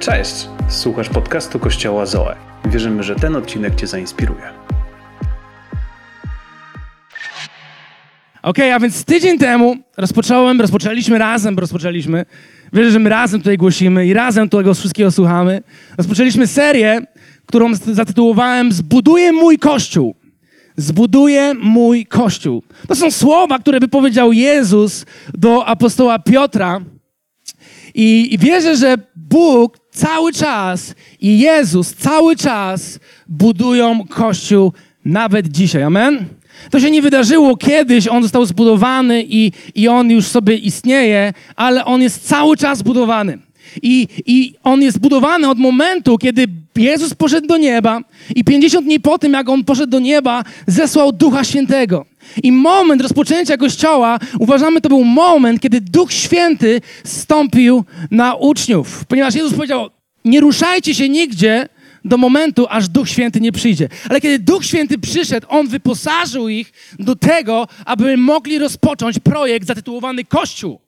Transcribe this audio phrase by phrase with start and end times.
[0.00, 0.48] Cześć!
[0.68, 2.36] Słuchasz podcastu Kościoła Zoe.
[2.64, 4.42] Wierzymy, że ten odcinek Cię zainspiruje.
[8.42, 12.26] Okej, okay, a więc tydzień temu rozpocząłem, rozpoczęliśmy razem, rozpoczęliśmy.
[12.72, 15.62] Wierzę, że my razem tutaj głosimy i razem tego wszystkiego słuchamy.
[15.98, 17.00] Rozpoczęliśmy serię,
[17.46, 20.14] którą zatytułowałem Zbuduję mój kościół.
[20.76, 22.62] Zbuduję mój kościół.
[22.88, 26.80] To są słowa, które wypowiedział Jezus do apostoła Piotra.
[27.94, 32.98] I, I wierzę, że Bóg cały czas i Jezus cały czas
[33.28, 34.72] budują Kościół
[35.04, 35.82] nawet dzisiaj.
[35.82, 36.26] Amen?
[36.70, 41.84] To się nie wydarzyło kiedyś, on został zbudowany i, i on już sobie istnieje, ale
[41.84, 43.38] on jest cały czas budowany.
[43.82, 46.46] I, I on jest budowany od momentu, kiedy
[46.76, 48.00] Jezus poszedł do nieba
[48.36, 52.06] i 50 dni po tym, jak on poszedł do nieba, zesłał Ducha Świętego.
[52.42, 59.04] I moment rozpoczęcia Kościoła, uważamy, to był moment, kiedy Duch Święty stąpił na uczniów.
[59.04, 59.90] Ponieważ Jezus powiedział,
[60.24, 61.68] nie ruszajcie się nigdzie
[62.04, 63.88] do momentu, aż Duch Święty nie przyjdzie.
[64.10, 70.24] Ale kiedy Duch Święty przyszedł, On wyposażył ich do tego, aby mogli rozpocząć projekt zatytułowany
[70.24, 70.80] Kościół.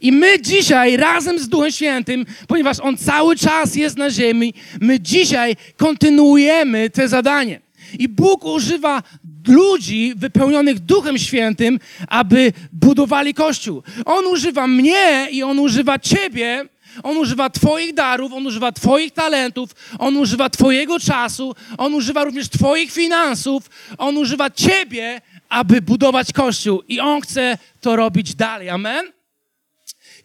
[0.00, 5.00] I my dzisiaj razem z Duchem Świętym, ponieważ On cały czas jest na ziemi, my
[5.00, 7.60] dzisiaj kontynuujemy te zadanie.
[7.98, 9.02] I Bóg używa
[9.48, 13.82] ludzi wypełnionych Duchem Świętym, aby budowali Kościół.
[14.04, 16.68] On używa mnie i On używa Ciebie,
[17.02, 22.48] on używa Twoich darów, On używa Twoich talentów, On używa Twojego czasu, On używa również
[22.48, 28.70] Twoich finansów, On używa Ciebie, aby budować Kościół i On chce to robić dalej.
[28.70, 29.15] Amen?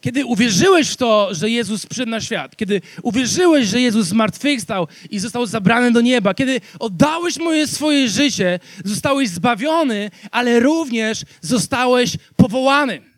[0.02, 5.20] Kiedy uwierzyłeś w to, że Jezus przyszedł na świat, kiedy uwierzyłeś, że Jezus zmartwychwstał i
[5.20, 13.11] został zabrany do nieba, kiedy oddałeś moje swoje życie, zostałeś zbawiony, ale również zostałeś powołany.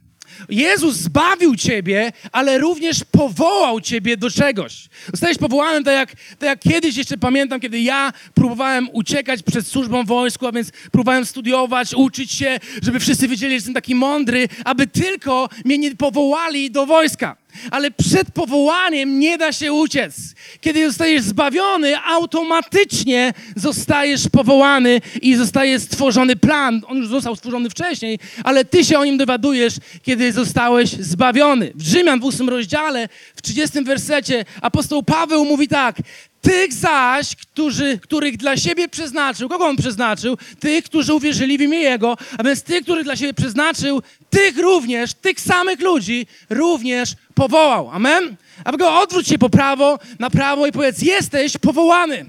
[0.50, 4.90] Jezus zbawił ciebie, ale również powołał ciebie do czegoś.
[5.12, 6.10] Zostałeś powołany tak jak,
[6.40, 11.26] tak jak kiedyś, jeszcze pamiętam, kiedy ja próbowałem uciekać przed służbą wojsku, a więc próbowałem
[11.26, 16.72] studiować, uczyć się, żeby wszyscy wiedzieli, że jestem taki mądry, aby tylko mnie nie powołali
[16.72, 17.43] do wojska.
[17.72, 20.16] Ale przed powołaniem nie da się uciec.
[20.62, 26.82] Kiedy zostajesz zbawiony, automatycznie zostajesz powołany i zostaje stworzony plan.
[26.88, 31.72] On już został stworzony wcześniej, ale ty się o nim dowiadujesz, kiedy zostałeś zbawiony.
[31.76, 35.96] W Rzymian w 8 rozdziale, w 30 wersecie apostoł Paweł mówi tak:
[36.44, 40.38] tych zaś, którzy, których dla siebie przeznaczył, kogo on przeznaczył?
[40.60, 45.14] Tych, którzy uwierzyli w imię Jego, a więc tych, których dla siebie przeznaczył, tych również,
[45.14, 47.90] tych samych ludzi również powołał.
[47.92, 48.36] Amen?
[48.66, 52.26] A go odwróć się po prawo, na prawo i powiedz, jesteś powołany.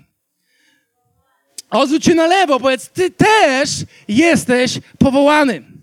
[1.71, 3.71] Odwróć się na lewo, powiedz, ty też
[4.09, 5.74] jesteś powołany.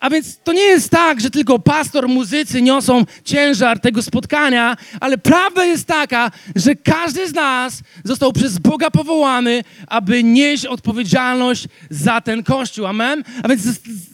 [0.00, 5.18] A więc to nie jest tak, że tylko pastor, muzycy niosą ciężar tego spotkania, ale
[5.18, 12.20] prawda jest taka, że każdy z nas został przez Boga powołany, aby nieść odpowiedzialność za
[12.20, 12.86] ten Kościół.
[12.86, 13.24] Amen?
[13.42, 13.62] A więc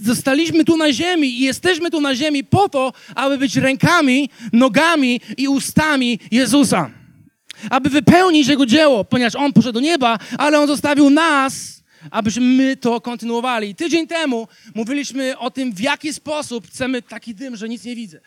[0.02, 5.20] zostaliśmy tu na ziemi i jesteśmy tu na ziemi po to, aby być rękami, nogami
[5.36, 6.90] i ustami Jezusa.
[7.70, 12.76] Aby wypełnić Jego dzieło, ponieważ On poszedł do nieba, ale On zostawił nas abyśmy my
[12.76, 13.74] to kontynuowali.
[13.74, 18.20] Tydzień temu mówiliśmy o tym, w jaki sposób chcemy taki dym, że nic nie widzę.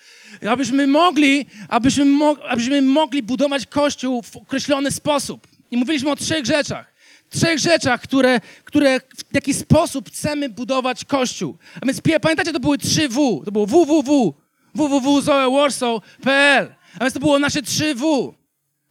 [0.49, 5.47] Abyśmy mogli, abyśmy, mo abyśmy mogli budować Kościół w określony sposób.
[5.71, 6.93] I mówiliśmy o trzech rzeczach.
[7.29, 11.57] Trzech rzeczach, które, które w jaki sposób chcemy budować Kościół.
[11.81, 13.41] A więc pamiętacie, to były trzy W.
[13.45, 14.33] To było www,
[14.75, 16.75] www.zoewarsaw.pl.
[16.99, 18.33] A więc to było nasze trzy W.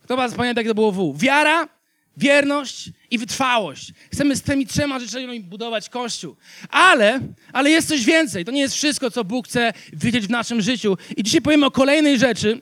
[0.03, 1.19] Kto was pamięta, jak to było W?
[1.19, 1.76] Wiara,
[2.17, 3.93] wierność i wytrwałość.
[4.13, 6.37] Chcemy z tymi trzema rzeczami budować Kościół.
[6.71, 7.21] Ale,
[7.53, 8.45] ale jest coś więcej.
[8.45, 10.97] To nie jest wszystko, co Bóg chce widzieć w naszym życiu.
[11.17, 12.61] I dzisiaj powiemy o kolejnej rzeczy.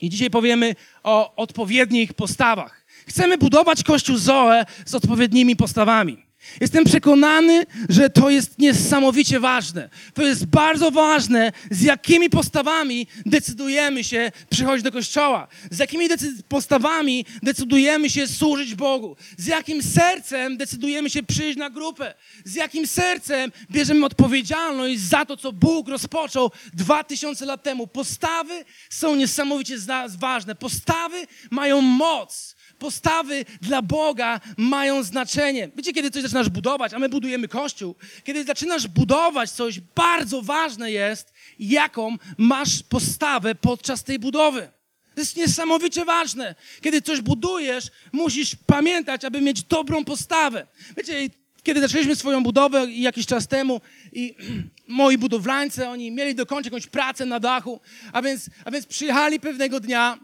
[0.00, 2.86] I dzisiaj powiemy o odpowiednich postawach.
[3.06, 6.27] Chcemy budować Kościół Zoe z odpowiednimi postawami.
[6.60, 9.88] Jestem przekonany, że to jest niesamowicie ważne.
[10.14, 16.08] To jest bardzo ważne, z jakimi postawami decydujemy się przychodzić do kościoła, z jakimi
[16.48, 22.14] postawami decydujemy się służyć Bogu, z jakim sercem decydujemy się przyjść na grupę,
[22.44, 27.86] z jakim sercem bierzemy odpowiedzialność za to, co Bóg rozpoczął dwa tysiące lat temu.
[27.86, 29.78] Postawy są niesamowicie
[30.18, 30.54] ważne.
[30.54, 35.68] Postawy mają moc postawy dla Boga mają znaczenie.
[35.76, 37.94] Wiecie, kiedy coś zaczynasz budować, a my budujemy kościół,
[38.24, 44.70] kiedy zaczynasz budować coś, bardzo ważne jest, jaką masz postawę podczas tej budowy.
[45.14, 46.54] To jest niesamowicie ważne.
[46.80, 50.66] Kiedy coś budujesz, musisz pamiętać, aby mieć dobrą postawę.
[50.96, 51.30] Wiecie,
[51.62, 53.80] kiedy zaczęliśmy swoją budowę jakiś czas temu
[54.12, 54.34] i
[54.88, 57.80] moi budowlańcy, oni mieli dokończyć jakąś pracę na dachu,
[58.12, 60.18] a więc, a więc przyjechali pewnego dnia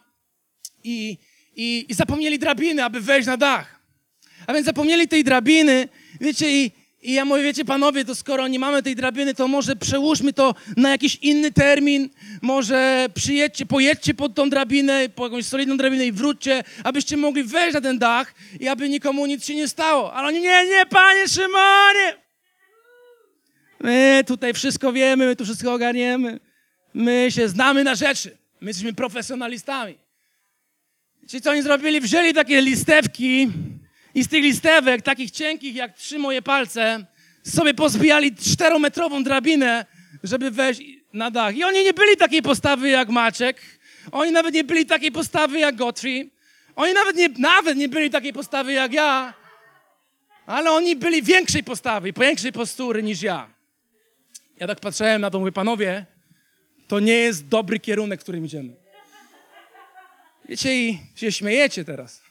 [0.84, 1.18] i
[1.56, 3.80] i, i zapomnieli drabiny, aby wejść na dach.
[4.46, 5.88] A więc zapomnieli tej drabiny,
[6.20, 6.72] wiecie, i,
[7.02, 10.54] i ja mówię, wiecie, panowie, to skoro nie mamy tej drabiny, to może przełóżmy to
[10.76, 12.08] na jakiś inny termin,
[12.42, 17.74] może przyjedźcie, pojedźcie pod tą drabinę, po jakąś solidną drabinę i wróćcie, abyście mogli wejść
[17.74, 20.12] na ten dach i aby nikomu nic się nie stało.
[20.12, 22.24] Ale oni, nie, nie, panie Szymonie!
[23.80, 26.40] My tutaj wszystko wiemy, my tu wszystko ogarniemy.
[26.94, 28.36] My się znamy na rzeczy.
[28.60, 30.03] My jesteśmy profesjonalistami.
[31.26, 33.50] Ci, co oni zrobili, wzięli takie listewki
[34.14, 37.06] i z tych listewek, takich cienkich jak trzy moje palce,
[37.42, 39.86] sobie pozbijali czterometrową drabinę,
[40.22, 40.82] żeby wejść
[41.12, 41.56] na dach.
[41.56, 43.60] I oni nie byli takiej postawy jak Maciek.
[44.12, 46.30] Oni nawet nie byli takiej postawy jak Gotri.
[46.76, 49.34] Oni nawet nie, nawet nie byli takiej postawy jak ja.
[50.46, 53.50] Ale oni byli większej postawy, większej postury niż ja.
[54.60, 56.06] Ja tak patrzyłem na to, mówię, panowie,
[56.88, 58.83] to nie jest dobry kierunek, którym idziemy.
[60.48, 62.22] Wiecie, i się śmiejecie teraz.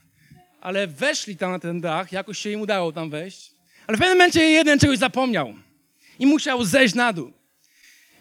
[0.61, 3.51] Ale weszli tam na ten dach, jakoś się im udało tam wejść.
[3.87, 5.53] Ale w pewnym momencie jeden czegoś zapomniał
[6.19, 7.31] i musiał zejść na dół.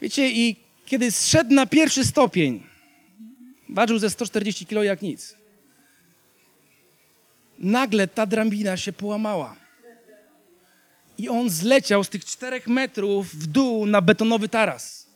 [0.02, 0.56] Wiecie, i
[0.86, 2.62] kiedy zszedł na pierwszy stopień,
[3.68, 5.36] ważył ze 140 kg jak nic.
[7.58, 9.56] Nagle ta drabina się połamała.
[11.18, 15.06] I on zleciał z tych czterech metrów w dół na betonowy taras.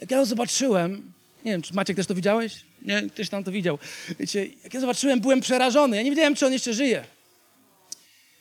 [0.00, 1.12] Jak ja to zobaczyłem,
[1.44, 2.64] nie wiem, czy Maciek też to widziałeś?
[2.84, 3.78] Nie, ktoś tam to widział.
[4.20, 5.96] Wiecie, jak ja zobaczyłem, byłem przerażony.
[5.96, 7.04] Ja nie wiedziałem, czy on jeszcze żyje.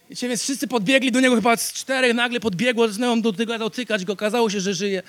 [0.09, 4.05] Wiecie, więc wszyscy podbiegli do niego, chyba z czterech nagle podbiegło, zaczynają do tego dotykać
[4.05, 5.03] go, okazało się, że żyje.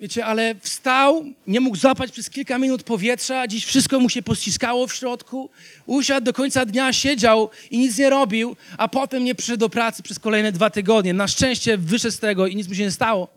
[0.00, 4.86] Wiecie, ale wstał, nie mógł złapać przez kilka minut powietrza, dziś wszystko mu się pościskało
[4.86, 5.50] w środku.
[5.86, 10.02] Usiadł do końca dnia, siedział i nic nie robił, a potem nie przyszedł do pracy
[10.02, 11.14] przez kolejne dwa tygodnie.
[11.14, 13.28] Na szczęście wyszedł z tego i nic mu się nie stało.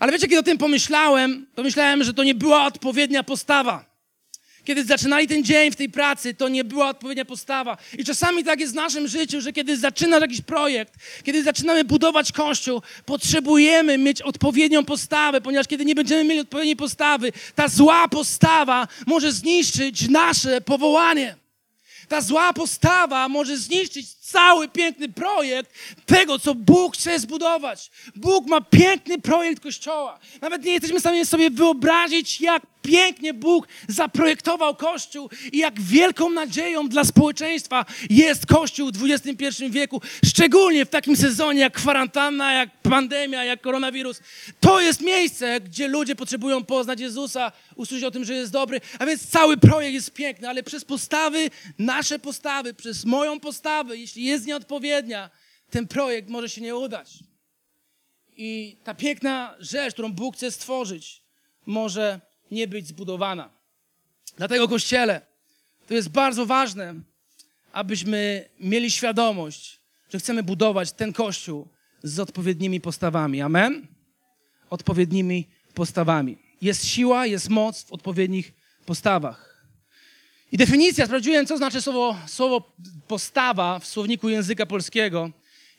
[0.00, 3.89] Ale wiecie, kiedy o tym pomyślałem, pomyślałem, że to nie była odpowiednia postawa.
[4.70, 7.76] Kiedy zaczynali ten dzień w tej pracy, to nie była odpowiednia postawa.
[7.98, 10.94] I czasami tak jest w naszym życiu, że kiedy zaczynasz jakiś projekt,
[11.24, 17.32] kiedy zaczynamy budować kościół, potrzebujemy mieć odpowiednią postawę, ponieważ kiedy nie będziemy mieli odpowiedniej postawy,
[17.54, 21.36] ta zła postawa może zniszczyć nasze powołanie.
[22.08, 25.74] Ta zła postawa może zniszczyć cały piękny projekt
[26.06, 27.90] tego, co Bóg chce zbudować.
[28.16, 30.18] Bóg ma piękny projekt Kościoła.
[30.40, 36.30] Nawet nie jesteśmy w stanie sobie wyobrazić, jak pięknie Bóg zaprojektował Kościół i jak wielką
[36.30, 40.00] nadzieją dla społeczeństwa jest Kościół w XXI wieku.
[40.24, 44.20] Szczególnie w takim sezonie jak kwarantanna, jak pandemia, jak koronawirus.
[44.60, 48.80] To jest miejsce, gdzie ludzie potrzebują poznać Jezusa, usłyszeć o tym, że jest dobry.
[48.98, 54.19] A więc cały projekt jest piękny, ale przez postawy, nasze postawy, przez moją postawę, jeśli
[54.24, 55.30] jest nieodpowiednia,
[55.70, 57.18] ten projekt może się nie udać.
[58.36, 61.22] I ta piękna rzecz, którą Bóg chce stworzyć,
[61.66, 62.20] może
[62.50, 63.50] nie być zbudowana.
[64.36, 65.20] Dlatego, Kościele,
[65.86, 66.94] to jest bardzo ważne,
[67.72, 69.80] abyśmy mieli świadomość,
[70.12, 71.68] że chcemy budować ten Kościół
[72.02, 73.40] z odpowiednimi postawami.
[73.40, 73.86] Amen?
[74.70, 76.38] Odpowiednimi postawami.
[76.62, 78.52] Jest siła, jest moc w odpowiednich
[78.86, 79.49] postawach.
[80.52, 82.72] I definicja, sprawdziłem, co znaczy słowo, słowo
[83.08, 85.30] postawa w słowniku języka polskiego.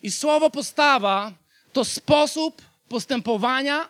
[0.04, 1.34] I słowo postawa
[1.74, 3.90] to sposób postępowania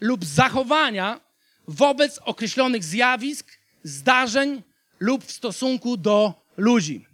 [0.00, 1.20] lub zachowania
[1.68, 4.62] wobec określonych zjawisk, zdarzeń
[5.00, 7.06] lub w stosunku do ludzi.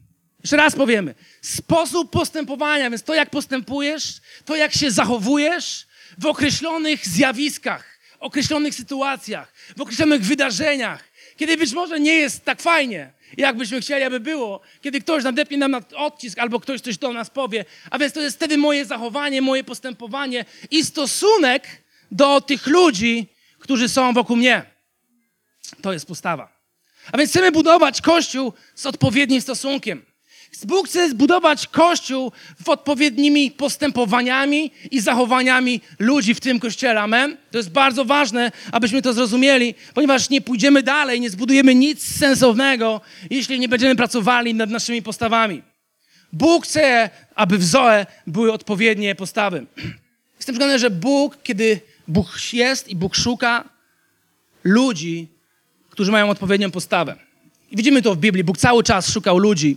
[0.43, 1.15] Jeszcze raz powiemy.
[1.43, 5.87] Sposób postępowania, więc to jak postępujesz, to jak się zachowujesz
[6.19, 11.05] w określonych zjawiskach, określonych sytuacjach, w określonych wydarzeniach,
[11.37, 15.59] kiedy być może nie jest tak fajnie, jak byśmy chcieli, aby było, kiedy ktoś nadepnie
[15.59, 17.65] nam na odcisk albo ktoś coś do nas powie.
[17.91, 21.67] A więc to jest wtedy moje zachowanie, moje postępowanie i stosunek
[22.11, 23.27] do tych ludzi,
[23.59, 24.63] którzy są wokół mnie.
[25.83, 26.55] To jest postawa.
[27.13, 30.14] A więc chcemy budować Kościół z odpowiednim stosunkiem.
[30.67, 32.33] Bóg chce zbudować Kościół
[32.65, 37.01] w odpowiednimi postępowaniami i zachowaniami ludzi w tym Kościele.
[37.01, 37.37] Amen?
[37.51, 43.01] To jest bardzo ważne, abyśmy to zrozumieli, ponieważ nie pójdziemy dalej, nie zbudujemy nic sensownego,
[43.31, 45.63] jeśli nie będziemy pracowali nad naszymi postawami.
[46.33, 49.67] Bóg chce, aby w Zoe były odpowiednie postawy.
[50.39, 53.65] Jestem przekonany, że Bóg, kiedy Bóg jest i Bóg szuka
[54.65, 55.29] ludzi,
[55.91, 57.17] którzy mają odpowiednią postawę.
[57.71, 58.45] I widzimy to w Biblii.
[58.45, 59.77] Bóg cały czas szukał ludzi.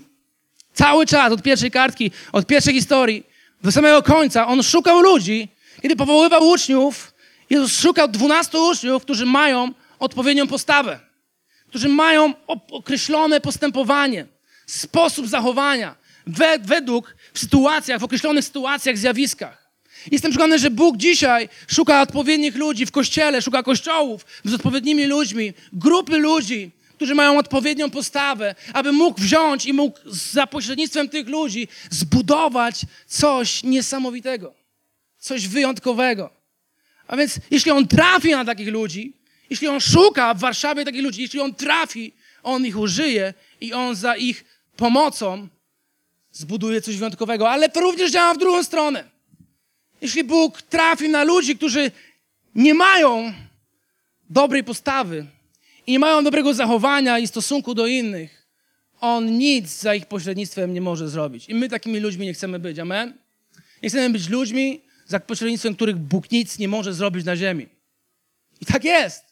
[0.77, 3.23] Cały czas, od pierwszej kartki, od pierwszej historii,
[3.63, 4.47] do samego końca.
[4.47, 5.47] On szukał ludzi.
[5.81, 7.13] Kiedy powoływał uczniów,
[7.49, 10.99] Jezus szukał dwunastu uczniów, którzy mają odpowiednią postawę.
[11.67, 12.33] Którzy mają
[12.71, 14.25] określone postępowanie,
[14.65, 15.95] sposób zachowania,
[16.61, 19.67] według w sytuacjach, w określonych sytuacjach, zjawiskach.
[20.11, 25.53] Jestem przekonany, że Bóg dzisiaj szuka odpowiednich ludzi w kościele, szuka kościołów z odpowiednimi ludźmi,
[25.73, 31.67] grupy ludzi, którzy mają odpowiednią postawę, aby mógł wziąć i mógł za pośrednictwem tych ludzi
[31.89, 34.53] zbudować coś niesamowitego,
[35.17, 36.29] coś wyjątkowego.
[37.07, 39.13] A więc jeśli on trafi na takich ludzi,
[39.49, 42.13] jeśli on szuka w Warszawie takich ludzi, jeśli on trafi,
[42.43, 45.47] on ich użyje i on za ich pomocą
[46.31, 47.49] zbuduje coś wyjątkowego.
[47.49, 49.03] Ale to również działa w drugą stronę.
[50.01, 51.91] Jeśli Bóg trafi na ludzi, którzy
[52.55, 53.33] nie mają
[54.29, 55.25] dobrej postawy
[55.87, 58.47] i nie mają dobrego zachowania i stosunku do innych,
[59.01, 61.49] On nic za ich pośrednictwem nie może zrobić.
[61.49, 62.79] I my takimi ludźmi nie chcemy być.
[62.79, 63.13] Amen?
[63.83, 67.67] Nie chcemy być ludźmi, za pośrednictwem których Bóg nic nie może zrobić na ziemi.
[68.61, 69.23] I tak jest.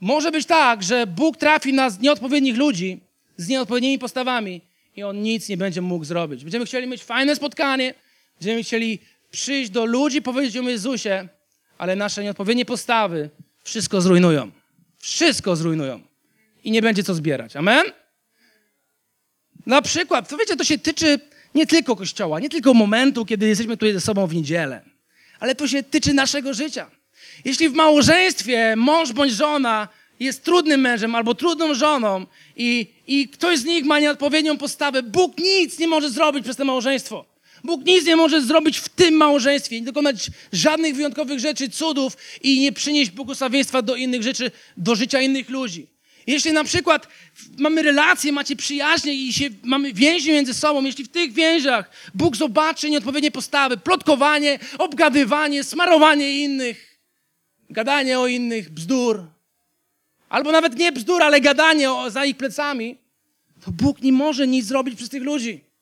[0.00, 3.00] Może być tak, że Bóg trafi na nieodpowiednich ludzi
[3.36, 4.60] z nieodpowiednimi postawami
[4.96, 6.44] i On nic nie będzie mógł zrobić.
[6.44, 7.94] Będziemy chcieli mieć fajne spotkanie,
[8.40, 8.98] będziemy chcieli
[9.30, 11.28] przyjść do ludzi, powiedzieć o Jezusie,
[11.78, 13.30] ale nasze nieodpowiednie postawy
[13.64, 14.50] wszystko zrujnują.
[15.04, 16.00] Wszystko zrujnują.
[16.64, 17.56] I nie będzie co zbierać.
[17.56, 17.86] Amen?
[19.66, 21.20] Na przykład, to wiecie, to się tyczy
[21.54, 24.84] nie tylko Kościoła, nie tylko momentu, kiedy jesteśmy tutaj ze sobą w niedzielę,
[25.40, 26.90] ale to się tyczy naszego życia.
[27.44, 29.88] Jeśli w małżeństwie mąż bądź żona
[30.20, 35.38] jest trudnym mężem albo trudną żoną i, i ktoś z nich ma nieodpowiednią postawę, Bóg
[35.38, 37.33] nic nie może zrobić przez to małżeństwo.
[37.64, 42.60] Bóg nic nie może zrobić w tym małżeństwie, nie dokonać żadnych wyjątkowych rzeczy, cudów i
[42.60, 45.86] nie przynieść błogosławieństwa do innych rzeczy, do życia innych ludzi.
[46.26, 47.08] Jeśli na przykład
[47.58, 52.36] mamy relacje, macie przyjaźnie i się, mamy więzi między sobą, jeśli w tych więziach Bóg
[52.36, 56.98] zobaczy nieodpowiednie postawy, plotkowanie, obgadywanie, smarowanie innych,
[57.70, 59.26] gadanie o innych, bzdur,
[60.28, 62.98] albo nawet nie bzdur, ale gadanie o, za ich plecami,
[63.64, 65.73] to Bóg nie może nic zrobić przez tych ludzi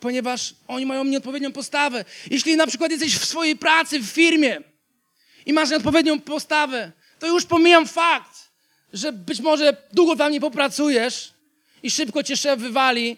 [0.00, 2.04] ponieważ oni mają nieodpowiednią postawę.
[2.30, 4.60] Jeśli na przykład jesteś w swojej pracy, w firmie
[5.46, 8.48] i masz nieodpowiednią postawę, to już pomijam fakt,
[8.92, 11.32] że być może długo tam nie popracujesz
[11.82, 13.16] i szybko cię szef wywali,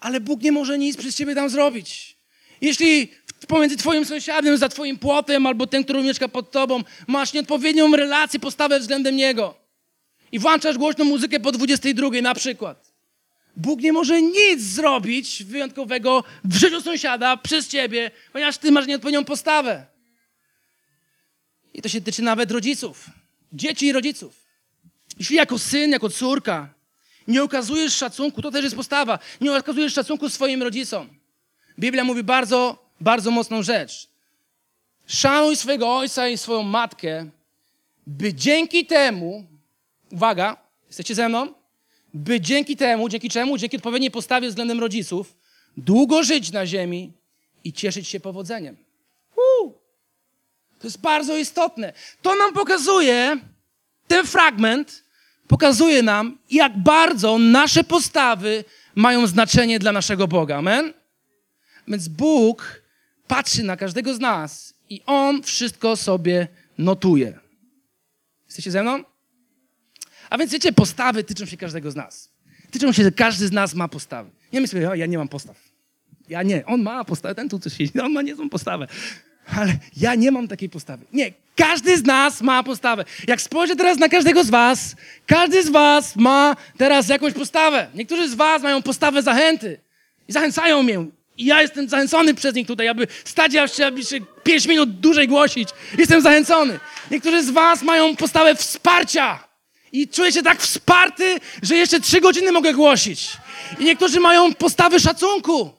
[0.00, 2.16] ale Bóg nie może nic przez ciebie tam zrobić.
[2.60, 3.08] Jeśli
[3.48, 8.40] pomiędzy twoim sąsiadem, za twoim płotem albo tym, który mieszka pod tobą, masz nieodpowiednią relację,
[8.40, 9.54] postawę względem niego
[10.32, 12.91] i włączasz głośną muzykę po 22 na przykład,
[13.56, 19.24] Bóg nie może nic zrobić wyjątkowego w życiu sąsiada przez ciebie, ponieważ ty masz nieodpowiednią
[19.24, 19.86] postawę.
[21.74, 23.06] I to się tyczy nawet rodziców,
[23.52, 24.46] dzieci i rodziców.
[25.18, 26.68] Jeśli jako syn, jako córka
[27.28, 31.08] nie okazujesz szacunku, to też jest postawa, nie okazujesz szacunku swoim rodzicom.
[31.78, 34.08] Biblia mówi bardzo, bardzo mocną rzecz.
[35.06, 37.30] Szanuj swojego ojca i swoją matkę,
[38.06, 39.46] by dzięki temu,
[40.12, 40.56] uwaga,
[40.86, 41.61] jesteście ze mną?
[42.14, 45.36] By dzięki temu, dzięki czemu, dzięki odpowiedniej postawie względem rodziców,
[45.76, 47.12] długo żyć na ziemi
[47.64, 48.76] i cieszyć się powodzeniem.
[49.36, 49.72] Uu.
[50.78, 51.92] To jest bardzo istotne.
[52.22, 53.38] To nam pokazuje,
[54.08, 55.04] ten fragment
[55.48, 58.64] pokazuje nam, jak bardzo nasze postawy
[58.94, 60.56] mają znaczenie dla naszego Boga.
[60.56, 60.92] Amen?
[61.88, 62.82] Więc Bóg
[63.28, 67.38] patrzy na każdego z nas i On wszystko sobie notuje.
[68.46, 69.11] Jesteście ze mną?
[70.32, 72.30] A więc wiecie, postawy tyczą się każdego z nas.
[72.70, 74.30] Tyczą się, że każdy z nas ma postawy.
[74.52, 75.56] Nie myślę, o, ja nie mam postaw.
[76.28, 76.66] Ja nie.
[76.66, 78.86] On ma postawę, ten tu coś siedzi, on ma niezłą postawę.
[79.56, 81.04] Ale ja nie mam takiej postawy.
[81.12, 83.04] Nie, każdy z nas ma postawę.
[83.26, 84.96] Jak spojrzę teraz na każdego z was,
[85.26, 87.86] każdy z was ma teraz jakąś postawę.
[87.94, 89.80] Niektórzy z was mają postawę zachęty
[90.28, 91.06] i zachęcają mnie.
[91.38, 95.28] I ja jestem zachęcony przez nich tutaj, aby stać jeszcze, aby się pięć minut dłużej
[95.28, 95.68] głosić.
[95.98, 96.80] Jestem zachęcony.
[97.10, 99.51] Niektórzy z was mają postawę wsparcia
[99.92, 103.30] i czuję się tak wsparty, że jeszcze trzy godziny mogę głosić.
[103.78, 105.70] I niektórzy mają postawy szacunku.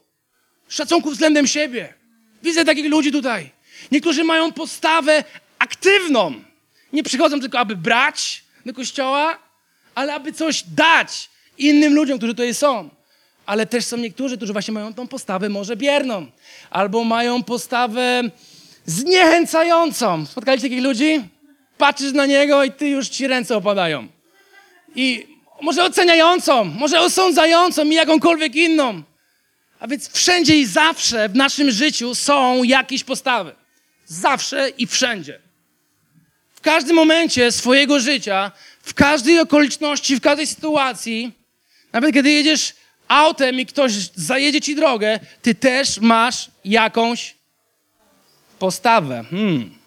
[0.68, 1.94] Szacunku względem siebie.
[2.42, 3.50] Widzę takich ludzi tutaj.
[3.92, 5.24] Niektórzy mają postawę
[5.58, 6.34] aktywną.
[6.92, 9.38] Nie przychodzą tylko, aby brać do kościoła,
[9.94, 12.90] ale aby coś dać innym ludziom, którzy tutaj są.
[13.46, 16.26] Ale też są niektórzy, którzy właśnie mają tą postawę może bierną.
[16.70, 18.22] Albo mają postawę
[18.86, 20.26] zniechęcającą.
[20.26, 21.33] Spotkaliście takich ludzi?
[21.78, 24.08] Patrzysz na niego i ty już ci ręce opadają.
[24.94, 25.26] I
[25.60, 29.02] może oceniającą, może osądzającą i jakąkolwiek inną.
[29.80, 33.54] A więc wszędzie i zawsze w naszym życiu są jakieś postawy.
[34.06, 35.40] Zawsze i wszędzie.
[36.54, 38.52] W każdym momencie swojego życia,
[38.82, 41.32] w każdej okoliczności, w każdej sytuacji,
[41.92, 42.74] nawet kiedy jedziesz
[43.08, 47.34] autem i ktoś zajedzie ci drogę, ty też masz jakąś
[48.58, 49.24] postawę.
[49.30, 49.78] Hmm.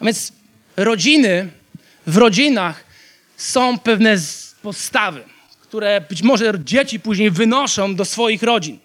[0.00, 0.32] A więc
[0.76, 1.48] rodziny,
[2.06, 2.84] w rodzinach
[3.36, 4.16] są pewne
[4.62, 5.24] postawy,
[5.62, 8.78] które być może dzieci później wynoszą do swoich rodzin.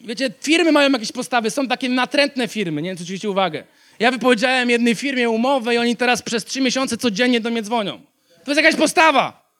[0.00, 3.64] Wiecie, firmy mają jakieś postawy, są takie natrętne firmy, nie wiem, czy uwagę.
[3.98, 8.00] Ja wypowiedziałem jednej firmie umowę i oni teraz przez trzy miesiące codziennie do mnie dzwonią.
[8.44, 9.50] To jest jakaś postawa.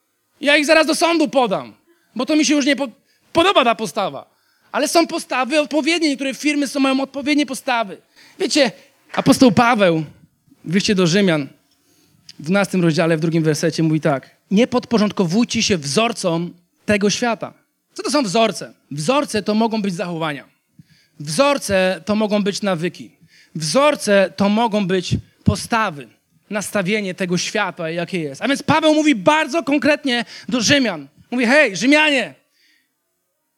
[0.41, 1.75] Ja ich zaraz do sądu podam,
[2.17, 2.89] bo to mi się już nie po
[3.33, 4.37] podoba ta postawa.
[4.73, 7.97] Ale są postawy odpowiednie, niektóre firmy są, mają odpowiednie postawy.
[8.39, 8.73] Wiecie,
[9.13, 10.05] apostoł Paweł
[10.65, 11.49] w do Rzymian
[12.39, 14.31] w 12 rozdziale, w drugim wersecie mówi tak.
[14.51, 16.55] Nie podporządkowujcie się wzorcom
[16.87, 17.55] tego świata.
[17.95, 18.73] Co to są wzorce?
[18.91, 20.45] Wzorce to mogą być zachowania.
[21.21, 23.11] Wzorce to mogą być nawyki.
[23.55, 26.09] Wzorce to mogą być postawy,
[26.51, 28.43] nastawienie tego świata, jakie jest.
[28.43, 31.09] A więc Paweł mówi bardzo konkretnie do Rzymian.
[31.31, 32.35] Mówi, hej, Rzymianie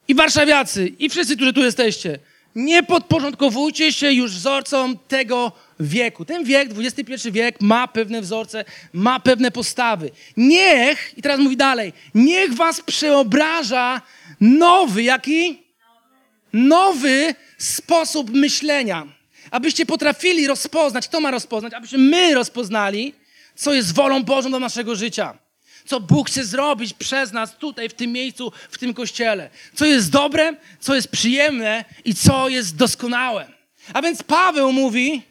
[0.08, 2.18] i warszawiacy i wszyscy, którzy tu jesteście,
[2.58, 6.24] nie podporządkowujcie się już wzorcom tego wieku.
[6.24, 10.10] Ten wiek, XXI wiek, ma pewne wzorce, ma pewne postawy.
[10.36, 14.00] Niech, i teraz mówi dalej, niech was przeobraża
[14.40, 15.62] nowy, jaki?
[16.52, 19.06] Nowy sposób myślenia.
[19.50, 23.14] Abyście potrafili rozpoznać, kto ma rozpoznać, abyśmy my rozpoznali,
[23.54, 25.38] co jest wolą Bożą do naszego życia.
[25.88, 29.50] Co Bóg chce zrobić przez nas tutaj, w tym miejscu, w tym kościele.
[29.74, 33.48] Co jest dobre, co jest przyjemne i co jest doskonałe.
[33.92, 35.22] A więc Paweł mówi,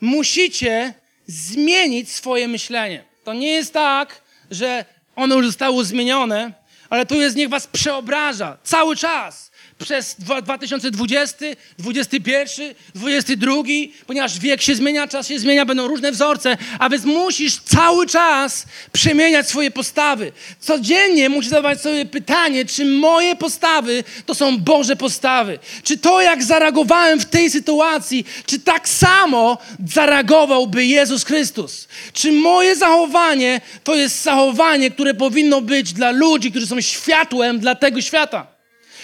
[0.00, 0.94] musicie
[1.26, 3.04] zmienić swoje myślenie.
[3.24, 4.84] To nie jest tak, że
[5.16, 6.52] ono już zostało zmienione,
[6.90, 9.47] ale to jest niech was przeobraża cały czas
[9.78, 11.36] przez 2020,
[11.78, 13.62] 2021, 2022,
[14.06, 18.66] ponieważ wiek się zmienia, czas się zmienia, będą różne wzorce, a więc musisz cały czas
[18.92, 20.32] przemieniać swoje postawy.
[20.60, 25.58] Codziennie musisz zadawać sobie pytanie, czy moje postawy to są Boże postawy.
[25.82, 31.88] Czy to, jak zareagowałem w tej sytuacji, czy tak samo zareagowałby Jezus Chrystus?
[32.12, 37.74] Czy moje zachowanie to jest zachowanie, które powinno być dla ludzi, którzy są światłem dla
[37.74, 38.57] tego świata?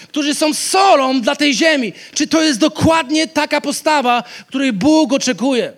[0.09, 1.93] Którzy są solą dla tej ziemi.
[2.15, 5.73] Czy to jest dokładnie taka postawa, której Bóg oczekuje?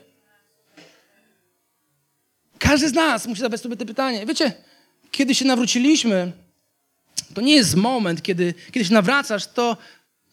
[2.59, 4.27] Każdy z nas musi zadać sobie to pytanie.
[4.27, 4.53] Wiecie,
[5.11, 6.33] kiedy się nawróciliśmy,
[7.35, 9.77] to nie jest moment, kiedy, kiedy się nawracasz, to,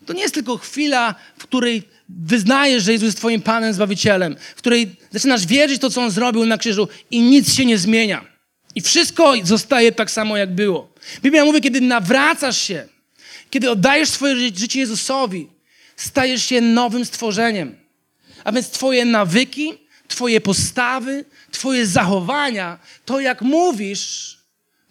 [0.06, 4.58] to nie jest tylko chwila, w której wyznajesz, że Jezus jest Twoim Panem, Zbawicielem, w
[4.58, 8.26] której zaczynasz wierzyć to, co On zrobił na krzyżu i nic się nie zmienia.
[8.76, 10.94] I wszystko zostaje tak samo, jak było.
[11.22, 12.88] Biblia mówi, kiedy nawracasz się,
[13.54, 15.50] kiedy oddajesz swoje życie Jezusowi,
[15.96, 17.76] stajesz się nowym stworzeniem.
[18.44, 19.74] A więc Twoje nawyki,
[20.08, 24.38] Twoje postawy, Twoje zachowania, to jak mówisz,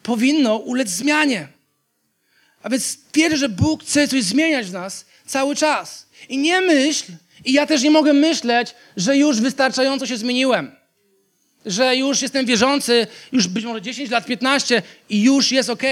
[0.03, 1.49] powinno ulec zmianie.
[2.63, 6.07] A więc wierzę, że Bóg chce coś zmieniać w nas cały czas.
[6.29, 7.13] I nie myśl,
[7.45, 10.73] i ja też nie mogę myśleć, że już wystarczająco się zmieniłem.
[11.67, 15.83] Że już jestem wierzący, już być może 10 lat, 15 i już jest ok.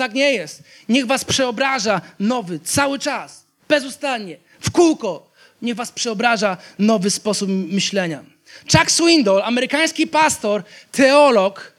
[0.00, 0.62] Tak nie jest.
[0.88, 5.30] Niech was przeobraża nowy, cały czas, bezustannie, w kółko.
[5.62, 8.24] Niech was przeobraża nowy sposób myślenia.
[8.72, 11.72] Chuck Swindoll, amerykański pastor, teolog,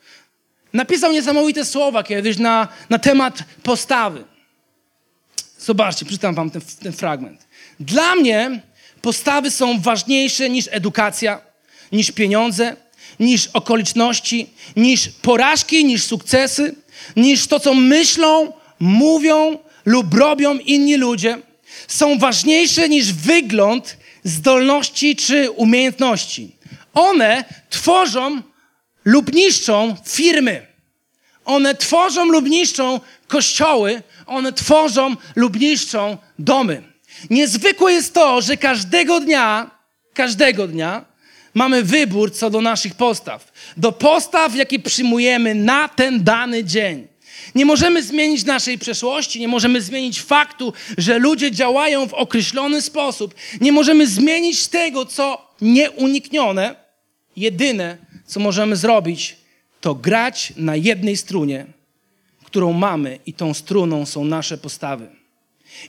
[0.74, 4.24] napisał niesamowite słowa kiedyś na, na temat postawy.
[5.60, 7.48] Zobaczcie, przeczytam wam ten, ten fragment.
[7.80, 8.62] Dla mnie
[9.02, 11.42] postawy są ważniejsze niż edukacja,
[11.92, 12.76] niż pieniądze,
[13.20, 16.76] niż okoliczności, niż porażki, niż sukcesy,
[17.16, 21.42] niż to, co myślą, mówią lub robią inni ludzie.
[21.88, 26.56] Są ważniejsze niż wygląd, zdolności czy umiejętności.
[26.94, 28.42] One tworzą
[29.06, 30.68] lub niszczą firmy.
[31.46, 34.04] One tworzą lub niszczą kościoły.
[34.26, 36.84] One tworzą lub niszczą domy.
[37.30, 39.72] Niezwykłe jest to, że każdego dnia,
[40.14, 41.11] każdego dnia
[41.54, 43.52] mamy wybór co do naszych postaw.
[43.78, 47.08] Do postaw, jakie przyjmujemy na ten dany dzień.
[47.56, 53.36] Nie możemy zmienić naszej przeszłości, nie możemy zmienić faktu, że ludzie działają w określony sposób.
[53.62, 56.76] Nie możemy zmienić tego, co nieuniknione.
[57.36, 59.38] Jedyne, co możemy zrobić,
[59.82, 61.66] to grać na jednej strunie,
[62.44, 65.08] którą mamy, i tą struną są nasze postawy.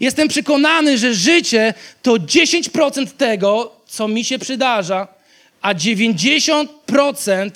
[0.01, 5.09] Jestem przekonany, że życie to 10% tego, co mi się przydarza,
[5.63, 7.51] a 90%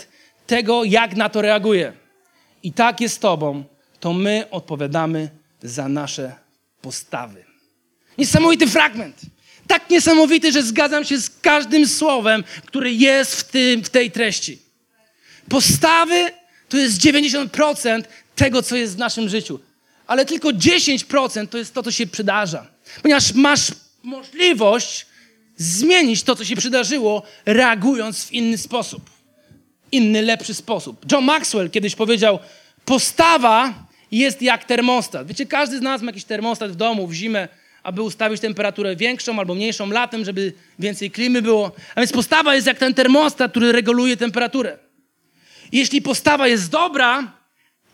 [0.46, 1.92] tego, jak na to reaguję.
[2.62, 3.64] I tak jest z Tobą,
[4.00, 5.28] to my odpowiadamy
[5.62, 6.34] za nasze
[6.80, 7.44] postawy.
[8.18, 9.20] Niesamowity fragment.
[9.66, 14.58] Tak niesamowity, że zgadzam się z każdym słowem, które jest w, tym, w tej treści.
[15.48, 16.30] Postawy
[16.68, 18.02] to jest 90%
[18.36, 19.60] tego, co jest w naszym życiu.
[20.06, 22.66] Ale tylko 10% to jest to, co się przydarza.
[23.02, 25.06] Ponieważ masz możliwość
[25.56, 29.10] zmienić to, co się przydarzyło, reagując w inny sposób.
[29.92, 31.12] Inny, lepszy sposób.
[31.12, 32.38] John Maxwell kiedyś powiedział:
[32.84, 33.74] Postawa
[34.12, 35.26] jest jak termostat.
[35.26, 37.48] Wiecie, każdy z nas ma jakiś termostat w domu w zimę,
[37.82, 41.72] aby ustawić temperaturę większą albo mniejszą latem, żeby więcej klimy było.
[41.94, 44.78] A więc postawa jest jak ten termostat, który reguluje temperaturę.
[45.72, 47.32] Jeśli postawa jest dobra,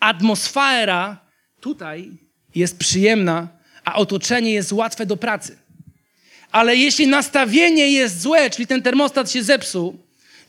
[0.00, 1.16] atmosfera
[1.60, 2.10] tutaj
[2.54, 3.48] jest przyjemna,
[3.84, 5.58] a otoczenie jest łatwe do pracy.
[6.52, 9.98] Ale jeśli nastawienie jest złe, czyli ten termostat się zepsuł,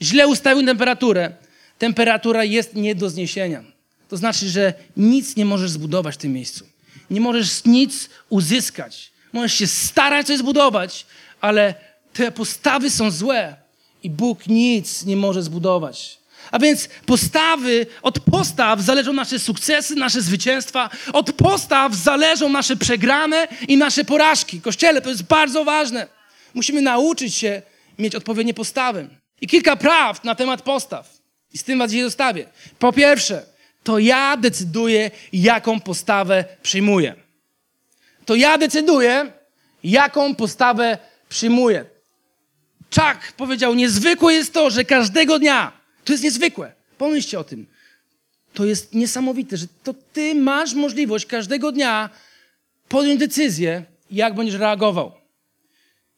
[0.01, 1.31] źle ustawił temperaturę,
[1.79, 3.63] temperatura jest nie do zniesienia.
[4.09, 6.65] To znaczy, że nic nie możesz zbudować w tym miejscu.
[7.09, 9.11] Nie możesz nic uzyskać.
[9.33, 11.05] Możesz się starać coś zbudować,
[11.41, 11.75] ale
[12.13, 13.55] te postawy są złe
[14.03, 16.17] i Bóg nic nie może zbudować.
[16.51, 23.47] A więc postawy, od postaw zależą nasze sukcesy, nasze zwycięstwa, od postaw zależą nasze przegrane
[23.67, 24.61] i nasze porażki.
[24.61, 26.07] Kościele, to jest bardzo ważne.
[26.53, 27.61] Musimy nauczyć się
[27.99, 29.07] mieć odpowiednie postawy.
[29.41, 31.13] I kilka praw na temat postaw.
[31.53, 32.45] I z tym was dzisiaj zostawię.
[32.79, 33.45] Po pierwsze,
[33.83, 37.15] to ja decyduję, jaką postawę przyjmuję.
[38.25, 39.31] To ja decyduję,
[39.83, 40.97] jaką postawę
[41.29, 41.85] przyjmuję.
[42.95, 45.71] Chuck powiedział, niezwykłe jest to, że każdego dnia,
[46.03, 47.65] to jest niezwykłe, pomyślcie o tym,
[48.53, 52.09] to jest niesamowite, że to ty masz możliwość każdego dnia
[52.89, 55.11] podjąć decyzję, jak będziesz reagował.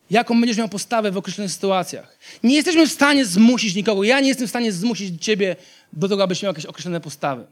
[0.10, 2.17] Jaką będziesz miał postawę w określonych sytuacjach.
[2.43, 4.04] Nie jesteśmy w stanie zmusić nikogo.
[4.04, 5.56] Ja nie jestem w stanie zmusić ciebie
[5.93, 7.45] do tego, abyś miał jakieś określone postawy.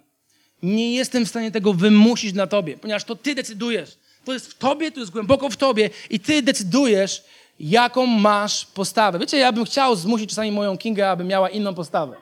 [0.63, 3.97] Nie jestem w stanie tego wymusić na tobie, ponieważ to ty decydujesz.
[4.25, 7.23] To jest w tobie, to jest głęboko w tobie i ty decydujesz,
[7.69, 9.19] jaką masz postawę.
[9.19, 12.15] Wiecie, ja bym chciał zmusić czasami moją Kingę, aby miała inną postawę.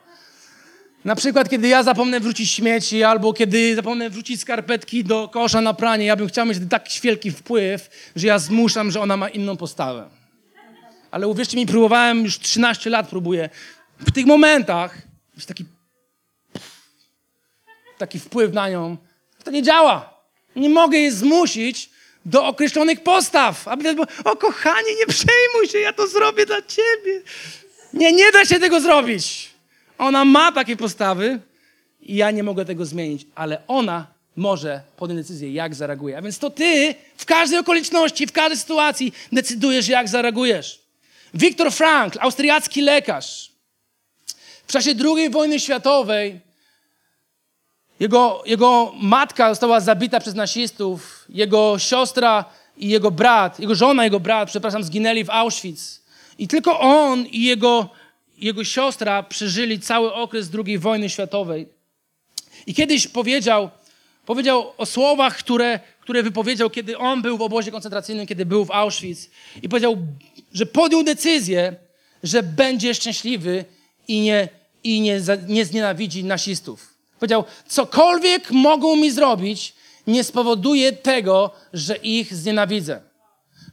[1.05, 5.73] Na przykład, kiedy ja zapomnę wrzucić śmieci, albo kiedy zapomnę wrzucić skarpetki do kosza na
[5.73, 9.57] pranie, ja bym chciał mieć tak wielki wpływ, że ja zmuszam, że ona ma inną
[9.57, 10.09] postawę.
[11.11, 13.49] Ale uwierzcie mi, próbowałem, już 13 lat próbuję.
[13.99, 14.97] W tych momentach
[15.35, 15.65] jest taki,
[17.97, 18.97] taki wpływ na nią.
[19.43, 20.13] To nie działa.
[20.55, 21.90] Nie mogę jej zmusić
[22.25, 23.67] do określonych postaw.
[23.67, 27.21] Aby o kochanie, nie przejmuj się, ja to zrobię dla ciebie.
[27.93, 29.49] Nie, nie da się tego zrobić.
[29.97, 31.39] Ona ma takie postawy
[32.01, 36.17] i ja nie mogę tego zmienić, ale ona może podjąć decyzję, jak zareaguje.
[36.17, 40.81] A więc to ty w każdej okoliczności, w każdej sytuacji decydujesz, jak zareagujesz.
[41.33, 43.51] Viktor Frankl, austriacki lekarz,
[44.67, 46.39] w czasie II wojny światowej
[48.01, 52.45] jego, jego matka została zabita przez nazistów, jego siostra
[52.77, 56.01] i jego brat, jego żona jego brat, przepraszam, zginęli w Auschwitz.
[56.37, 57.89] I tylko on i jego,
[58.37, 61.67] jego siostra przeżyli cały okres II wojny światowej.
[62.67, 63.69] I kiedyś powiedział,
[64.25, 68.71] powiedział o słowach, które, które wypowiedział, kiedy on był w obozie koncentracyjnym, kiedy był w
[68.71, 69.29] Auschwitz.
[69.61, 69.97] I powiedział,
[70.53, 71.75] że podjął decyzję,
[72.23, 73.65] że będzie szczęśliwy
[74.07, 74.49] i nie,
[74.83, 76.90] i nie, nie znienawidzi nazistów.
[77.21, 79.73] Powiedział, cokolwiek mogą mi zrobić,
[80.07, 83.01] nie spowoduje tego, że ich znienawidzę.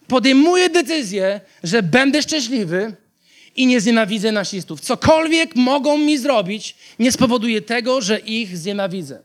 [0.09, 2.93] Podejmuję decyzję, że będę szczęśliwy
[3.57, 4.81] i nie znienawidzę nazistów.
[4.81, 9.23] Cokolwiek mogą mi zrobić, nie spowoduje tego, że ich znienawidzę.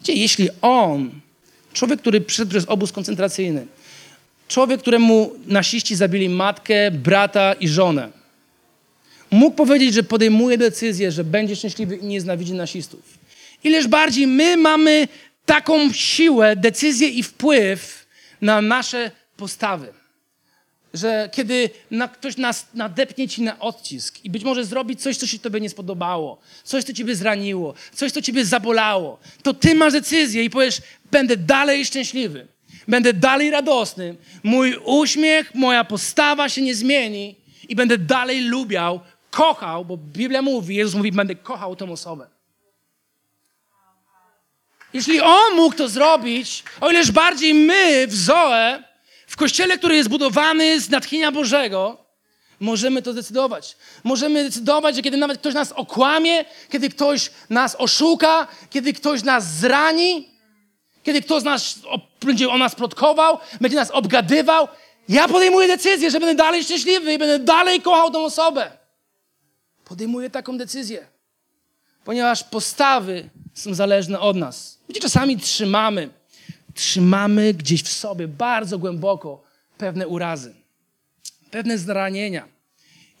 [0.00, 1.10] Wiecie, jeśli on,
[1.72, 3.66] człowiek, który przyszedł przez obóz koncentracyjny,
[4.48, 8.17] człowiek, któremu nasiści zabili matkę, brata i żonę,
[9.30, 13.18] mógł powiedzieć, że podejmuje decyzję, że będzie szczęśliwy i nie znawidzi nasistów.
[13.64, 15.08] Ileż bardziej my mamy
[15.46, 18.06] taką siłę, decyzję i wpływ
[18.40, 19.92] na nasze postawy.
[20.94, 25.26] Że kiedy na, ktoś nas nadepnie ci na odcisk i być może zrobić coś, co
[25.26, 29.92] się tobie nie spodobało, coś, co ciebie zraniło, coś, co ciebie zabolało, to ty masz
[29.92, 32.46] decyzję i powiesz, będę dalej szczęśliwy,
[32.88, 37.36] będę dalej radosny, mój uśmiech, moja postawa się nie zmieni
[37.68, 42.26] i będę dalej lubiał kochał, bo Biblia mówi, Jezus mówi, będę kochał tę osobę.
[44.92, 48.82] Jeśli On mógł to zrobić, o ileż bardziej my w Zoe,
[49.26, 52.04] w kościele, który jest budowany z natchnienia Bożego,
[52.60, 53.76] możemy to zdecydować.
[54.04, 59.54] Możemy decydować, że kiedy nawet ktoś nas okłamie, kiedy ktoś nas oszuka, kiedy ktoś nas
[59.54, 60.28] zrani,
[61.02, 61.78] kiedy ktoś nas,
[62.20, 64.68] będzie o nas plotkował, będzie nas obgadywał,
[65.08, 68.77] ja podejmuję decyzję, że będę dalej szczęśliwy i będę dalej kochał tę osobę
[69.88, 71.06] podejmuje taką decyzję.
[72.04, 74.78] Ponieważ postawy są zależne od nas.
[74.88, 76.08] Wiecie, czasami trzymamy,
[76.74, 79.42] trzymamy gdzieś w sobie bardzo głęboko
[79.78, 80.54] pewne urazy,
[81.50, 82.48] pewne zranienia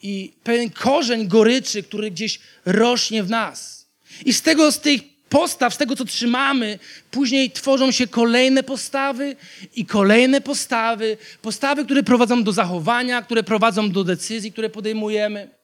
[0.02, 3.86] i pewien korzeń goryczy, który gdzieś rośnie w nas.
[4.24, 6.78] I z tego, z tych postaw, z tego, co trzymamy,
[7.10, 9.36] później tworzą się kolejne postawy
[9.76, 15.57] i kolejne postawy, postawy, które prowadzą do zachowania, które prowadzą do decyzji, które podejmujemy.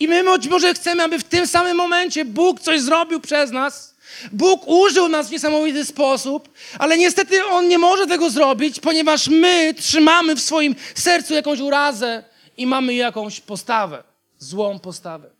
[0.00, 3.94] I my być może chcemy, aby w tym samym momencie Bóg coś zrobił przez nas.
[4.32, 9.74] Bóg użył nas w niesamowity sposób, ale niestety On nie może tego zrobić, ponieważ my
[9.74, 12.24] trzymamy w swoim sercu jakąś urazę
[12.56, 14.02] i mamy jakąś postawę,
[14.38, 15.30] złą postawę.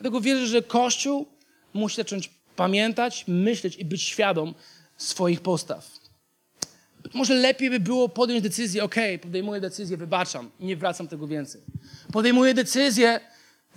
[0.00, 1.26] Dlatego wierzę, że Kościół
[1.74, 4.54] musi zacząć pamiętać, myśleć i być świadom
[4.96, 5.86] swoich postaw.
[7.14, 11.60] Może lepiej by było podjąć decyzję, ok, podejmuję decyzję, wybaczam nie wracam tego więcej.
[12.12, 13.20] Podejmuję decyzję,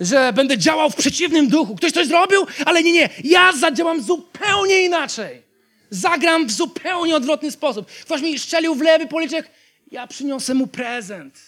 [0.02, 1.76] że będę działał w przeciwnym duchu.
[1.76, 5.42] Ktoś coś zrobił, ale nie, nie, ja zadziałam zupełnie inaczej.
[5.90, 7.86] Zagram w zupełnie odwrotny sposób.
[7.86, 9.50] Ktoś mi szczelił w lewy policzek,
[9.90, 11.40] ja przyniosę mu prezent.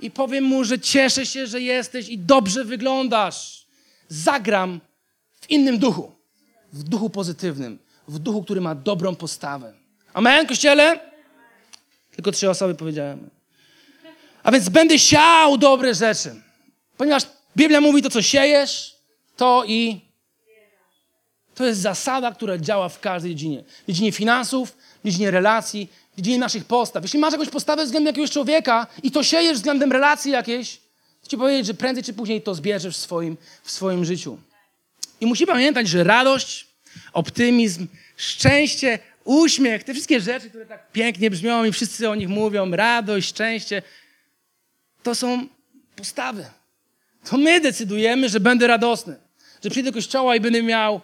[0.00, 3.66] I powiem mu, że cieszę się, że jesteś i dobrze wyglądasz.
[4.08, 4.80] Zagram
[5.40, 6.12] w innym duchu.
[6.72, 7.78] W duchu pozytywnym.
[8.08, 9.74] W duchu, który ma dobrą postawę.
[10.14, 11.00] Amen, kościele?
[12.10, 13.30] Tylko trzy osoby powiedziałem.
[14.42, 16.34] A więc będę siał dobre rzeczy.
[16.96, 17.22] Ponieważ
[17.56, 18.96] Biblia mówi to, co siejesz,
[19.36, 20.00] to i
[21.54, 23.64] to jest zasada, która działa w każdej dziedzinie.
[23.82, 27.02] W dziedzinie finansów, w dziedzinie relacji, w dziedzinie naszych postaw.
[27.02, 30.80] Jeśli masz jakąś postawę względem jakiegoś człowieka i to siejesz względem relacji jakiejś,
[31.22, 34.38] to ci powiedzieć, że prędzej czy później to zbierzesz w swoim, w swoim życiu.
[35.20, 36.66] I musi pamiętać, że radość,
[37.12, 37.86] optymizm,
[38.16, 43.28] szczęście, uśmiech, te wszystkie rzeczy, które tak pięknie brzmią i wszyscy o nich mówią, radość,
[43.28, 43.82] szczęście,
[45.02, 45.46] to są
[45.96, 46.46] postawy.
[47.24, 49.16] To my decydujemy, że będę radosny,
[49.64, 51.00] że przyjdę do kościoła i będę miał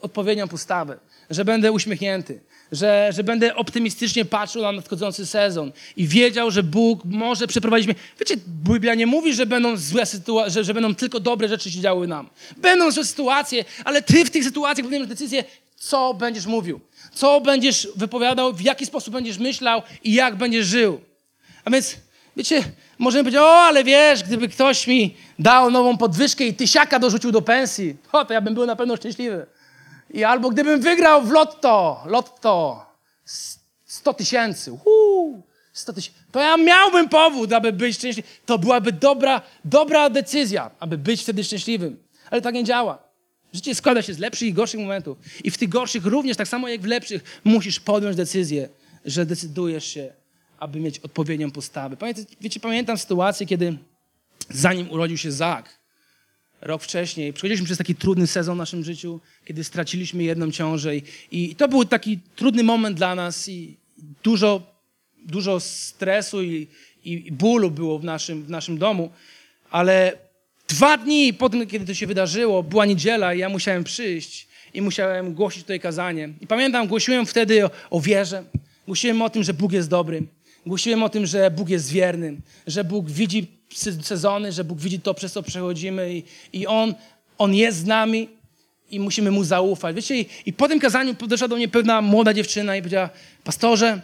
[0.00, 0.98] odpowiednią postawę,
[1.30, 2.40] że będę uśmiechnięty,
[2.72, 7.96] że, że będę optymistycznie patrzył na nadchodzący sezon i wiedział, że Bóg może przeprowadzić mnie.
[8.20, 11.80] Wiecie, Biblia nie mówi, że będą złe sytuacje, że, że będą tylko dobre rzeczy się
[11.80, 12.28] działy nam.
[12.56, 15.44] Będą złe sytuacje, ale ty w tych sytuacjach podejmiesz decyzję,
[15.76, 16.80] co będziesz mówił,
[17.14, 21.00] co będziesz wypowiadał, w jaki sposób będziesz myślał i jak będziesz żył.
[21.64, 21.96] A więc,
[22.36, 22.64] wiecie,
[22.98, 27.42] możemy powiedzieć, o, ale wiesz, gdyby ktoś mi dał nową podwyżkę i tysiaka dorzucił do
[27.42, 29.46] pensji, o, to ja bym był na pewno szczęśliwy.
[30.10, 32.86] I albo gdybym wygrał w lotto, lotto
[33.84, 34.78] 100 tysięcy,
[35.72, 38.28] 100 tysięcy, to ja miałbym powód, aby być szczęśliwy.
[38.46, 41.96] To byłaby dobra, dobra decyzja, aby być wtedy szczęśliwym.
[42.30, 42.98] Ale tak nie działa.
[43.52, 45.18] Życie składa się z lepszych i gorszych momentów.
[45.44, 48.68] I w tych gorszych również, tak samo jak w lepszych, musisz podjąć decyzję,
[49.04, 50.12] że decydujesz się,
[50.58, 51.96] aby mieć odpowiednią postawę.
[51.96, 53.78] Pamiętacie, wiecie, pamiętam sytuację, kiedy
[54.50, 55.78] zanim urodził się Zak,
[56.60, 61.02] rok wcześniej, przechodziliśmy przez taki trudny sezon w naszym życiu, kiedy straciliśmy jedną ciążę i,
[61.30, 63.76] i to był taki trudny moment dla nas i
[64.22, 64.62] dużo,
[65.26, 66.68] dużo stresu i,
[67.04, 69.10] i bólu było w naszym, w naszym domu,
[69.70, 70.12] ale
[70.68, 74.82] dwa dni po tym, kiedy to się wydarzyło, była niedziela i ja musiałem przyjść i
[74.82, 76.28] musiałem głosić tutaj kazanie.
[76.40, 78.44] I pamiętam, głosiłem wtedy o, o wierze,
[78.86, 80.22] głosiłem o tym, że Bóg jest dobry,
[80.66, 83.46] głosiłem o tym, że Bóg jest wierny, że Bóg widzi
[84.02, 86.22] sezony, że Bóg widzi to, przez co przechodzimy i,
[86.52, 86.94] i On,
[87.38, 88.28] On jest z nami
[88.90, 89.96] i musimy Mu zaufać.
[89.96, 93.10] Wiecie, i, i po tym kazaniu podeszła do mnie pewna młoda dziewczyna i powiedziała,
[93.44, 94.00] pastorze,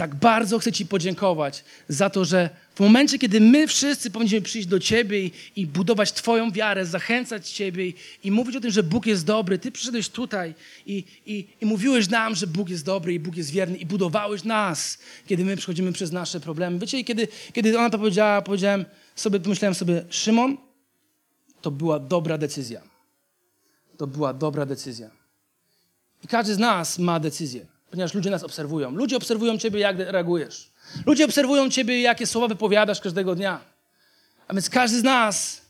[0.00, 4.68] tak bardzo chcę Ci podziękować za to, że w momencie, kiedy my wszyscy powinniśmy przyjść
[4.68, 8.82] do Ciebie i, i budować Twoją wiarę, zachęcać Ciebie i, i, mówić o tym, że
[8.82, 10.54] Bóg jest dobry, Ty przyszedłeś tutaj
[10.86, 14.44] i, i, i mówiłeś nam, że Bóg jest dobry i Bóg jest wierny i budowałeś
[14.44, 16.78] nas, kiedy my przechodzimy przez nasze problemy.
[16.78, 18.84] Wiecie, kiedy, kiedy ona to powiedziała, powiedziałem
[19.16, 20.56] sobie, pomyślałem sobie, Szymon,
[21.60, 22.82] to była dobra decyzja.
[23.96, 25.10] To była dobra decyzja.
[26.24, 28.90] I każdy z nas ma decyzję ponieważ ludzie nas obserwują.
[28.90, 30.70] Ludzie obserwują Ciebie, jak reagujesz.
[31.06, 33.60] Ludzie obserwują Ciebie, jakie słowa wypowiadasz każdego dnia.
[34.48, 35.62] A więc każdy z nas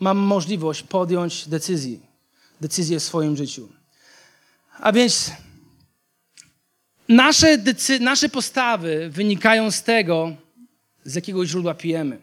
[0.00, 2.00] ma możliwość podjąć decyzji,
[2.60, 3.68] decyzję w swoim życiu.
[4.80, 5.32] A więc
[7.08, 10.32] nasze, decy- nasze postawy wynikają z tego,
[11.04, 12.18] z jakiego źródła pijemy.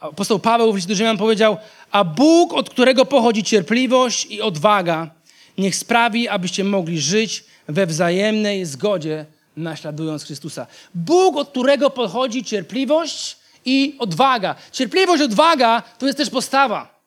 [0.00, 1.56] Apostoł Paweł w liście Rzymian powiedział,
[1.90, 5.10] a Bóg, od którego pochodzi cierpliwość i odwaga,
[5.58, 10.66] niech sprawi, abyście mogli żyć we wzajemnej zgodzie, naśladując Chrystusa.
[10.94, 14.54] Bóg, od którego pochodzi cierpliwość i odwaga.
[14.72, 17.00] Cierpliwość, odwaga to jest też postawa.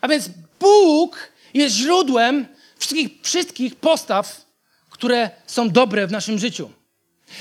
[0.00, 0.30] A więc
[0.60, 1.18] Bóg
[1.54, 2.46] jest źródłem
[2.78, 4.44] wszystkich, wszystkich postaw,
[4.90, 6.70] które są dobre w naszym życiu.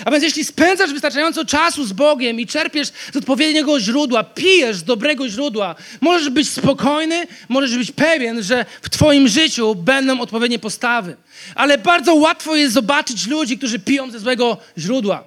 [0.06, 4.84] A więc jeśli spędzasz wystarczająco czasu z Bogiem i czerpiesz z odpowiedniego źródła, pijesz z
[4.84, 11.18] dobrego źródła, możesz być spokojny, możesz być pewien, że w Twoim życiu będą odpowiednie postawy.
[11.56, 15.24] Ale bardzo łatwo jest zobaczyć ludzi, którzy piją ze złego źródła.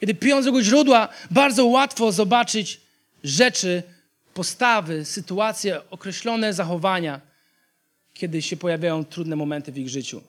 [0.00, 2.80] Kiedy piją z złego źródła, bardzo łatwo zobaczyć
[3.24, 3.82] rzeczy,
[4.34, 7.20] postawy, sytuacje, określone zachowania,
[8.14, 10.22] kiedy się pojawiają trudne momenty w ich życiu.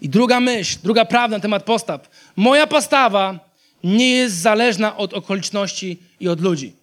[0.00, 2.10] I druga myśl, druga prawda na temat postaw.
[2.36, 3.38] Moja postawa
[3.84, 6.76] nie jest zależna od okoliczności i od ludzi.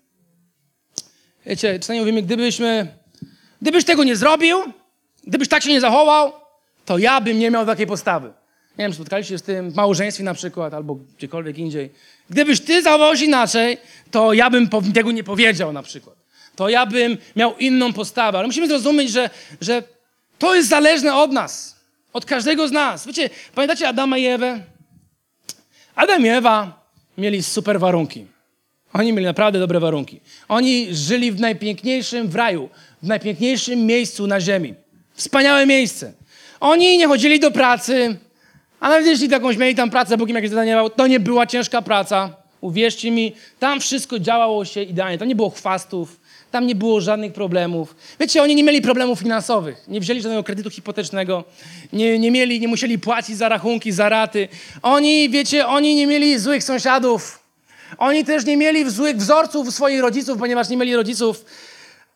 [1.45, 2.87] Wiecie, czasami mówimy, gdybyśmy,
[3.61, 4.57] gdybyś tego nie zrobił,
[5.27, 6.33] gdybyś tak się nie zachował,
[6.85, 8.27] to ja bym nie miał takiej postawy.
[8.77, 11.89] Nie wiem, spotkaliście się z tym w małżeństwie na przykład, albo gdziekolwiek indziej.
[12.29, 13.77] Gdybyś ty zachował się inaczej,
[14.11, 16.15] to ja bym tego nie powiedział na przykład.
[16.55, 18.37] To ja bym miał inną postawę.
[18.37, 19.29] Ale musimy zrozumieć, że,
[19.61, 19.83] że
[20.39, 21.80] To jest zależne od nas,
[22.13, 23.07] od każdego z nas.
[23.07, 24.59] Wiecie, pamiętacie Adama i Ewę?
[25.95, 26.85] Adam i Ewa
[27.17, 28.25] mieli super warunki.
[28.93, 30.19] Oni mieli naprawdę dobre warunki.
[30.47, 32.69] Oni żyli w najpiękniejszym w raju,
[33.03, 34.73] w najpiękniejszym miejscu na ziemi.
[35.13, 36.13] Wspaniałe miejsce.
[36.59, 38.17] Oni nie chodzili do pracy,
[38.79, 41.47] a nawet jeśli jakąś mieli tam pracę, Bóg im jakieś zadanie dał, to nie była
[41.47, 42.35] ciężka praca.
[42.61, 45.17] Uwierzcie mi, tam wszystko działało się idealnie.
[45.17, 46.19] Tam nie było chwastów,
[46.51, 47.95] tam nie było żadnych problemów.
[48.19, 49.83] Wiecie, oni nie mieli problemów finansowych.
[49.87, 51.43] Nie wzięli żadnego kredytu hipotecznego.
[51.93, 54.47] Nie, nie mieli, nie musieli płacić za rachunki, za raty.
[54.81, 57.39] Oni, wiecie, oni nie mieli złych sąsiadów.
[57.97, 61.45] Oni też nie mieli złych wzorców swoich rodziców, ponieważ nie mieli rodziców.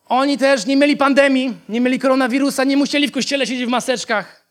[0.09, 4.45] Oni też nie mieli pandemii, nie mieli koronawirusa, nie musieli w kościele siedzieć w maseczkach.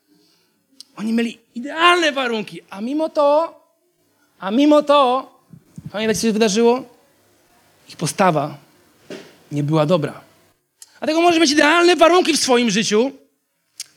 [0.96, 3.60] Oni mieli idealne warunki, a mimo to,
[4.38, 5.30] a mimo to,
[5.92, 6.82] pamiętacie, co się wydarzyło?
[7.88, 8.63] Ich postawa
[9.54, 10.20] nie była dobra.
[10.98, 13.12] Dlatego możesz mieć idealne warunki w swoim życiu,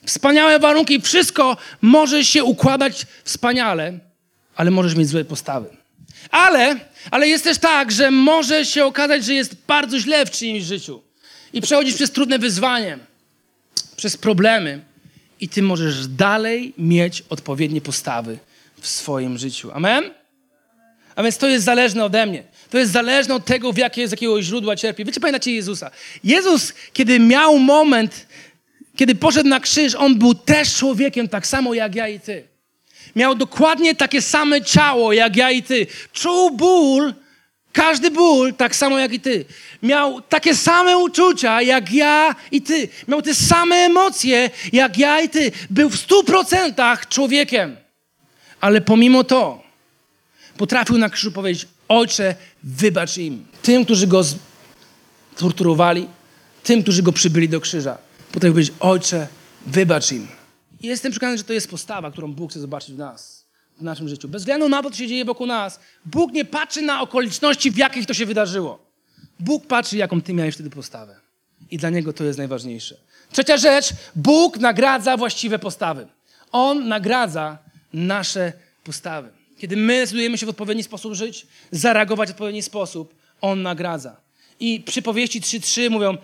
[0.05, 3.99] wspaniałe warunki, wszystko może się układać wspaniale,
[4.55, 5.69] ale możesz mieć złe postawy.
[6.31, 6.75] Ale,
[7.11, 11.01] ale jest też tak, że może się okazać, że jest bardzo źle w czyimś życiu
[11.53, 12.99] i przechodzisz przez trudne wyzwanie,
[13.95, 14.81] przez problemy
[15.39, 18.37] i ty możesz dalej mieć odpowiednie postawy
[18.81, 19.71] w swoim życiu.
[19.71, 20.03] Amen?
[21.15, 22.43] A więc to jest zależne ode mnie.
[22.69, 25.05] To jest zależne od tego, w jakie, z jakiego źródła cierpi.
[25.05, 25.91] Wiecie, pamiętacie Jezusa?
[26.23, 28.27] Jezus, kiedy miał moment,
[28.95, 32.47] kiedy poszedł na krzyż, on był też człowiekiem, tak samo jak ja i ty.
[33.15, 35.87] Miał dokładnie takie same ciało jak ja i ty.
[36.13, 37.13] Czuł ból,
[37.73, 39.45] każdy ból, tak samo jak i ty.
[39.83, 42.89] Miał takie same uczucia jak ja i ty.
[43.07, 45.51] Miał te same emocje jak ja i ty.
[45.69, 47.75] Był w stu procentach człowiekiem.
[48.61, 49.63] Ale pomimo to
[50.57, 53.45] potrafił na krzyżu powiedzieć: Ojcze, wybacz im.
[53.61, 54.23] Tym, którzy go
[55.37, 56.07] torturowali,
[56.63, 57.97] tym, którzy go przybyli do krzyża.
[58.31, 59.27] Potrafił powiedzieć: Ojcze,
[59.65, 60.27] wybacz im.
[60.81, 63.45] Jestem przekonany, że to jest postawa, którą Bóg chce zobaczyć w nas,
[63.77, 64.27] w naszym życiu.
[64.27, 67.77] Bez względu na to, co się dzieje wokół nas, Bóg nie patrzy na okoliczności, w
[67.77, 68.87] jakich to się wydarzyło.
[69.39, 71.15] Bóg patrzy, jaką ty miałeś wtedy postawę.
[71.71, 72.97] I dla Niego to jest najważniejsze.
[73.31, 76.07] Trzecia rzecz, Bóg nagradza właściwe postawy.
[76.51, 77.57] On nagradza
[77.93, 79.29] nasze postawy.
[79.57, 84.15] Kiedy my zdecydujemy się w odpowiedni sposób żyć, zareagować w odpowiedni sposób, On nagradza.
[84.59, 86.17] I przypowieści 3.3 mówią,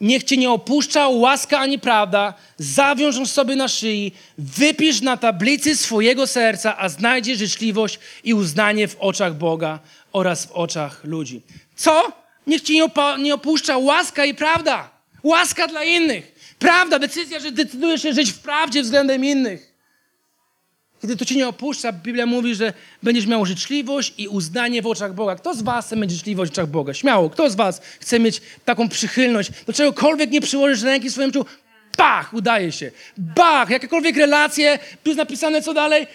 [0.00, 6.26] Niech cię nie opuszcza łaska ani prawda, zawiążą sobie na szyi, wypisz na tablicy swojego
[6.26, 9.78] serca, a znajdziesz życzliwość i uznanie w oczach Boga
[10.12, 11.42] oraz w oczach ludzi.
[11.76, 12.12] Co?
[12.46, 12.88] Niech cię nie,
[13.18, 14.90] nie opuszcza łaska i prawda.
[15.22, 16.54] Łaska dla innych.
[16.58, 19.69] Prawda, decyzja, że decydujesz się żyć w prawdzie względem innych.
[21.02, 25.14] Kiedy to cię nie opuszcza, Biblia mówi, że będziesz miał życzliwość i uznanie w oczach
[25.14, 25.36] Boga.
[25.36, 26.94] Kto z was chce mieć życzliwość w oczach Boga?
[26.94, 27.30] Śmiało.
[27.30, 29.50] Kto z was chce mieć taką przychylność?
[29.66, 31.44] Do czegokolwiek nie przyłożysz ręki w swoim czuł,
[31.98, 32.90] bach, udaje się.
[33.16, 36.06] Bach, jakiekolwiek relacje, tu jest napisane co dalej.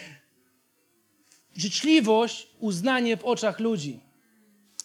[1.58, 4.00] Życzliwość, uznanie w oczach ludzi.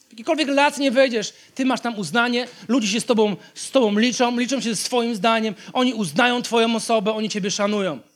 [0.08, 3.98] W jakiekolwiek relacje nie wejdziesz, ty masz tam uznanie, ludzie się z tobą, z tobą
[3.98, 8.09] liczą, liczą się swoim zdaniem, oni uznają twoją osobę, oni ciebie szanują.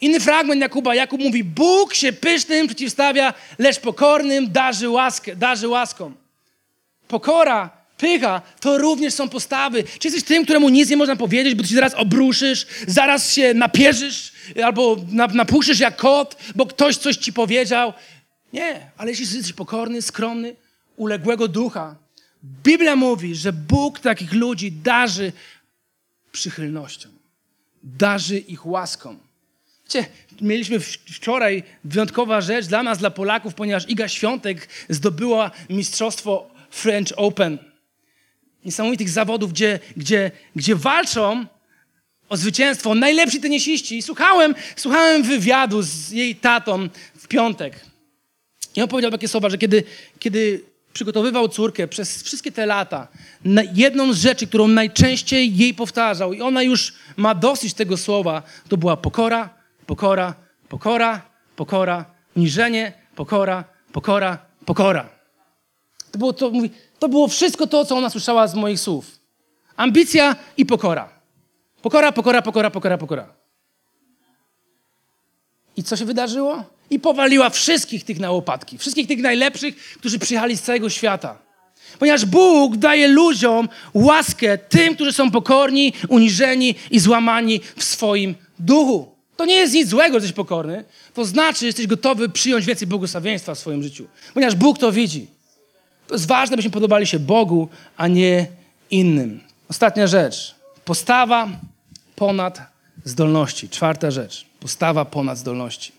[0.00, 0.94] Inny fragment Jakuba.
[0.94, 6.12] Jakub mówi, Bóg się pysznym przeciwstawia, lecz pokornym darzy, łaskę, darzy łaską.
[7.08, 9.84] Pokora, pycha, to również są postawy.
[9.98, 13.54] Czy jesteś tym, któremu nic nie można powiedzieć, bo ty się zaraz obruszysz, zaraz się
[13.54, 14.32] napierzysz
[14.64, 14.96] albo
[15.32, 17.92] napuszysz jak kot, bo ktoś coś ci powiedział.
[18.52, 20.56] Nie, ale jeśli jesteś pokorny, skromny,
[20.96, 21.96] uległego ducha,
[22.44, 25.32] Biblia mówi, że Bóg takich ludzi darzy
[26.32, 27.08] przychylnością,
[27.82, 29.16] darzy ich łaską.
[29.94, 30.06] Wiecie,
[30.40, 30.80] mieliśmy
[31.14, 37.58] wczoraj wyjątkowa rzecz dla nas, dla Polaków, ponieważ Iga Świątek zdobyła mistrzostwo French Open.
[38.64, 41.46] Niesamowitych zawodów, gdzie, gdzie, gdzie walczą
[42.28, 44.02] o zwycięstwo najlepsi tenisiści.
[44.02, 47.80] Słuchałem, słuchałem wywiadu z jej tatą w piątek.
[48.76, 49.84] I on powiedział takie słowa, że kiedy,
[50.18, 53.08] kiedy przygotowywał córkę przez wszystkie te lata,
[53.74, 58.76] jedną z rzeczy, którą najczęściej jej powtarzał, i ona już ma dosyć tego słowa, to
[58.76, 59.57] była pokora,
[59.88, 60.34] pokora,
[60.68, 61.22] pokora,
[61.56, 62.04] pokora,
[62.36, 65.08] uniżenie, pokora, pokora, pokora.
[66.12, 69.18] To było, to, mówi, to było wszystko to, co ona słyszała z moich słów.
[69.76, 71.08] Ambicja i pokora.
[71.82, 73.26] Pokora, pokora, pokora, pokora, pokora.
[75.76, 76.64] I co się wydarzyło?
[76.90, 78.78] I powaliła wszystkich tych na łopatki.
[78.78, 81.38] Wszystkich tych najlepszych, którzy przyjechali z całego świata.
[81.98, 89.17] Ponieważ Bóg daje ludziom łaskę tym, którzy są pokorni, uniżeni i złamani w swoim duchu.
[89.38, 90.84] To nie jest nic złego, że jesteś pokorny.
[91.14, 94.06] To znaczy, że jesteś gotowy przyjąć więcej błogosławieństwa w swoim życiu.
[94.34, 95.26] Ponieważ Bóg to widzi.
[96.06, 98.46] To jest ważne, byśmy podobali się Bogu, a nie
[98.90, 99.40] innym.
[99.68, 100.54] Ostatnia rzecz.
[100.84, 101.48] Postawa
[102.16, 102.60] ponad
[103.04, 103.68] zdolności.
[103.68, 104.46] Czwarta rzecz.
[104.60, 105.92] Postawa ponad zdolności.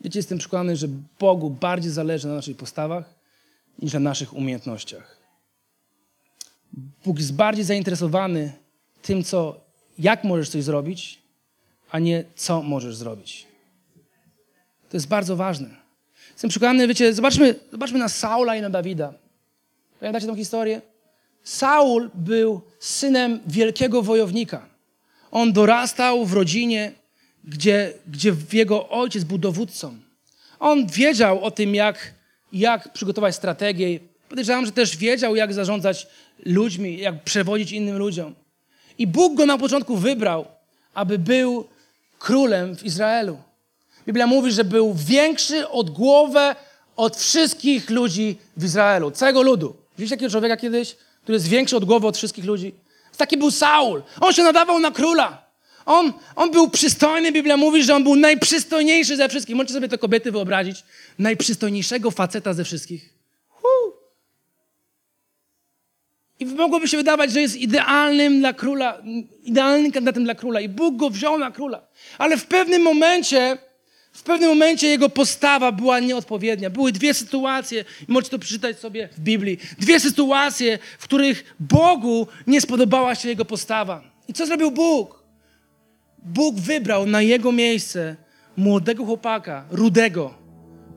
[0.00, 0.88] Wiecie, jestem przekonany, że
[1.20, 3.14] Bogu bardziej zależy na naszych postawach
[3.78, 5.18] niż na naszych umiejętnościach.
[7.04, 8.52] Bóg jest bardziej zainteresowany
[9.02, 9.60] tym, co,
[9.98, 11.18] jak możesz coś zrobić,
[11.90, 13.46] a nie co możesz zrobić.
[14.90, 15.68] To jest bardzo ważne.
[16.32, 19.14] Jestem przekonany, wiecie, zobaczmy, zobaczmy na Saula i na Dawida.
[20.00, 20.80] Pamiętacie tę historię?
[21.42, 24.66] Saul był synem wielkiego wojownika.
[25.30, 26.92] On dorastał w rodzinie,
[27.44, 29.96] gdzie, gdzie jego ojciec był dowódcą.
[30.58, 32.14] On wiedział o tym, jak,
[32.52, 34.00] jak przygotować strategię.
[34.28, 36.06] Podejrzewam, że też wiedział, jak zarządzać
[36.44, 38.34] ludźmi, jak przewodzić innym ludziom.
[38.98, 40.46] I Bóg go na początku wybrał,
[40.94, 41.68] aby był
[42.18, 43.38] królem w Izraelu.
[44.06, 46.56] Biblia mówi, że był większy od głowę
[46.96, 49.76] od wszystkich ludzi w Izraelu, całego ludu.
[49.92, 52.74] Widzieliście takiego człowieka kiedyś, który jest większy od głowy od wszystkich ludzi?
[53.16, 54.02] Taki był Saul.
[54.20, 55.48] On się nadawał na króla.
[55.86, 59.56] On, on był przystojny, Biblia mówi, że on był najprzystojniejszy ze wszystkich.
[59.56, 60.84] Możecie sobie te kobiety wyobrazić?
[61.18, 63.17] Najprzystojniejszego faceta ze wszystkich.
[66.40, 69.02] I mogłoby się wydawać, że jest idealnym dla króla,
[69.42, 70.60] idealnym kandydatem dla króla.
[70.60, 71.88] I Bóg go wziął na króla.
[72.18, 73.58] Ale w pewnym momencie,
[74.12, 76.70] w pewnym momencie jego postawa była nieodpowiednia.
[76.70, 79.58] Były dwie sytuacje, i możecie to przeczytać sobie w Biblii.
[79.78, 84.02] Dwie sytuacje, w których Bogu nie spodobała się jego postawa.
[84.28, 85.22] I co zrobił Bóg?
[86.24, 88.16] Bóg wybrał na jego miejsce
[88.56, 90.34] młodego chłopaka, rudego,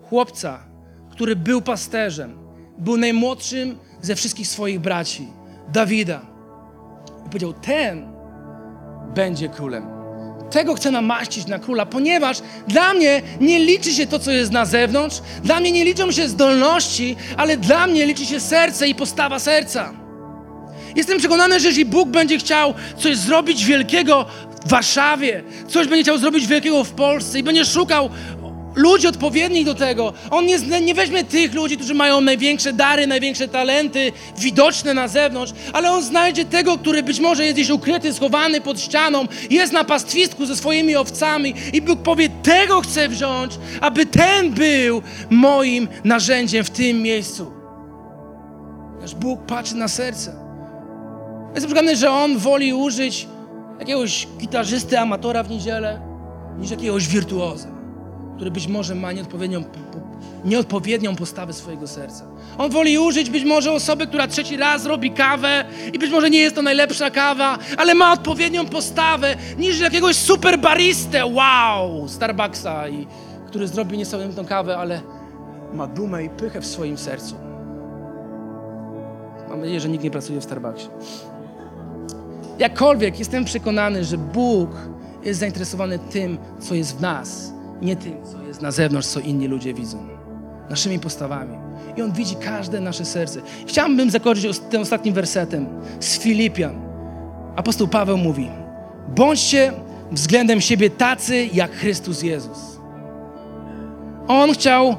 [0.02, 0.64] chłopca,
[1.12, 2.38] który był pasterzem.
[2.78, 5.28] Był najmłodszym ze wszystkich swoich braci,
[5.74, 6.22] Dawida.
[7.26, 8.14] I powiedział: Ten
[9.16, 10.02] będzie królem.
[10.52, 12.38] Tego chcę namaścić na króla, ponieważ
[12.68, 16.28] dla mnie nie liczy się to, co jest na zewnątrz, dla mnie nie liczą się
[16.28, 19.94] zdolności, ale dla mnie liczy się serce i postawa serca.
[20.96, 24.26] Jestem przekonany, że jeśli Bóg będzie chciał coś zrobić wielkiego
[24.66, 28.10] w Warszawie, coś będzie chciał zrobić wielkiego w Polsce i będzie szukał
[28.76, 33.48] ludzi odpowiednich do tego, On nie, nie weźmie tych ludzi, którzy mają największe dary, największe
[33.48, 38.62] talenty, widoczne na zewnątrz, ale On znajdzie tego, który być może jest gdzieś ukryty, schowany
[38.62, 44.06] pod ścianą, jest na pastwisku ze swoimi owcami i Bóg powie, tego chcę wziąć, aby
[44.06, 47.52] ten był moim narzędziem w tym miejscu.
[49.02, 50.36] Nasz Bóg patrzy na serce.
[51.54, 53.28] Jestem przekonany, że on woli użyć
[53.80, 56.02] jakiegoś gitarzysty, amatora w niedzielę,
[56.60, 57.68] niż jakiegoś wirtuoza,
[58.42, 62.26] który być może ma nieodpowiednią, po- po- nieodpowiednią postawę swojego serca.
[62.58, 66.40] On woli użyć być może osoby, która trzeci raz robi kawę i być może nie
[66.40, 73.08] jest to najlepsza kawa, ale ma odpowiednią postawę, niż jakiegoś super baristę, wow, Starbucksa, i,
[73.48, 75.02] który zrobi niesamowitą kawę, ale
[75.74, 77.36] ma dumę i pychę w swoim sercu.
[79.50, 80.88] Mam nadzieję, że nikt nie pracuje w Starbucksie.
[82.60, 84.70] Jakkolwiek jestem przekonany, że Bóg
[85.24, 89.48] jest zainteresowany tym, co jest w nas, nie tym, co jest na zewnątrz, co inni
[89.48, 89.98] ludzie widzą.
[90.70, 91.58] Naszymi postawami.
[91.98, 93.42] I On widzi każde nasze serce.
[93.68, 95.68] Chciałbym zakończyć tym ostatnim wersetem
[96.00, 96.82] z Filipian.
[97.56, 98.50] Apostoł Paweł mówi:
[99.16, 99.74] Bądźcie
[100.12, 102.80] względem siebie tacy, jak Chrystus Jezus.
[104.28, 104.96] On chciał,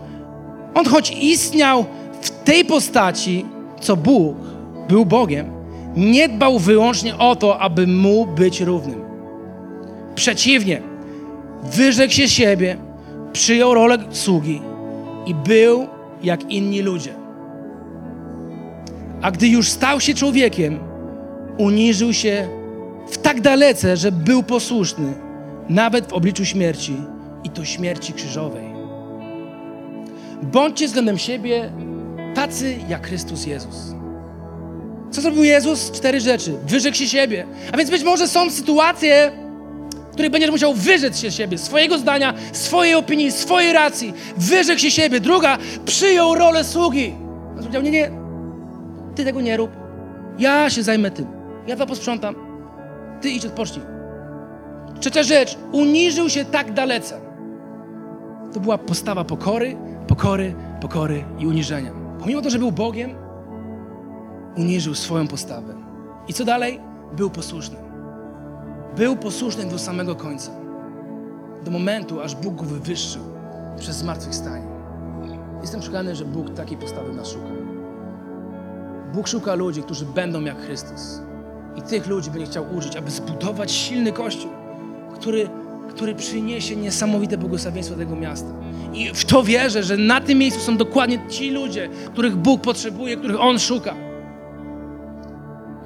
[0.75, 1.85] on choć istniał
[2.23, 3.47] w tej postaci,
[3.81, 4.37] co Bóg,
[4.89, 5.51] był Bogiem,
[5.97, 9.01] nie dbał wyłącznie o to, aby mu być równym.
[10.15, 10.92] Przeciwnie,
[11.63, 12.77] wyrzekł się siebie,
[13.33, 14.63] przyjął rolę sługi
[15.27, 15.87] i był
[16.23, 17.15] jak inni ludzie.
[19.23, 20.79] A gdy już stał się człowiekiem,
[21.59, 22.49] uniżył się
[23.11, 25.15] w tak dalece, że był posłuszny,
[25.69, 26.97] nawet w obliczu śmierci
[27.45, 28.65] i to śmierci krzyżowej.
[30.43, 31.73] Bądźcie względem siebie
[32.35, 33.77] tacy jak Chrystus Jezus.
[35.11, 35.91] Co zrobił Jezus?
[35.91, 36.55] Cztery rzeczy.
[36.67, 37.47] Wyrzekł się siebie.
[37.73, 39.33] A więc być może są sytuacje,
[40.13, 44.15] w których będziesz musiał wyrzec się siebie, swojego zdania, swojej opinii, swojej racji.
[44.37, 45.21] Wyrzekł się siebie.
[45.21, 47.15] Druga, przyjął rolę sługi.
[47.51, 48.11] On powiedział, nie, nie,
[49.15, 49.71] ty tego nie rób.
[50.39, 51.27] Ja się zajmę tym.
[51.67, 52.35] Ja to posprzątam.
[53.21, 53.85] Ty idź odpocznij.
[55.01, 57.21] Trzecia rzecz, uniżył się tak dalece.
[58.55, 59.77] To była postawa pokory,
[60.09, 61.91] pokory, pokory i uniżenia.
[62.21, 63.15] Pomimo to, że był Bogiem,
[64.57, 65.75] uniżył swoją postawę.
[66.29, 66.81] I co dalej?
[67.17, 67.92] Był posłuszny.
[68.97, 70.51] Był posłuszny do samego końca.
[71.65, 73.23] Do momentu, aż Bóg go wywyższył
[73.79, 74.67] przez zmartwychwstanie.
[75.61, 77.47] Jestem przekonany, że Bóg takiej postawy nas szuka.
[79.15, 81.21] Bóg szuka ludzi, którzy będą jak Chrystus.
[81.77, 84.51] I tych ludzi będzie chciał użyć, aby zbudować silny kościół,
[85.15, 85.49] który,
[85.89, 88.49] który przyniesie niesamowite błogosławieństwo tego miasta.
[88.95, 93.17] I w to wierzę, że na tym miejscu są dokładnie ci ludzie, których Bóg potrzebuje,
[93.17, 93.95] których On szuka.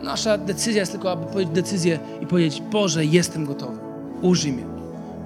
[0.06, 3.78] Nasza decyzja jest tylko, aby powiedzieć decyzję i powiedzieć, Boże, jestem gotowy.
[4.22, 4.64] Użyj mnie.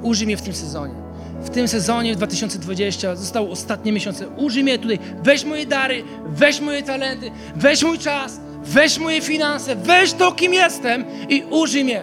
[0.03, 0.95] Użyj mnie w tym sezonie.
[1.43, 4.28] W tym sezonie w 2020 zostały ostatnie miesiące.
[4.28, 4.99] Użyj mnie tutaj.
[5.22, 10.55] Weź moje dary, weź moje talenty, weź mój czas, weź moje finanse, weź to, kim
[10.55, 12.03] jestem i użyj mnie.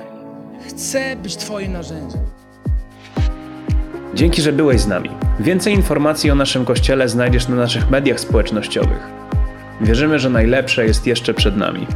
[0.68, 2.22] Chcę być Twoim narzędziem.
[4.14, 5.10] Dzięki, że byłeś z nami.
[5.40, 9.10] Więcej informacji o naszym kościele znajdziesz na naszych mediach społecznościowych.
[9.82, 11.88] Wierzymy, że najlepsze jest jeszcze przed nami.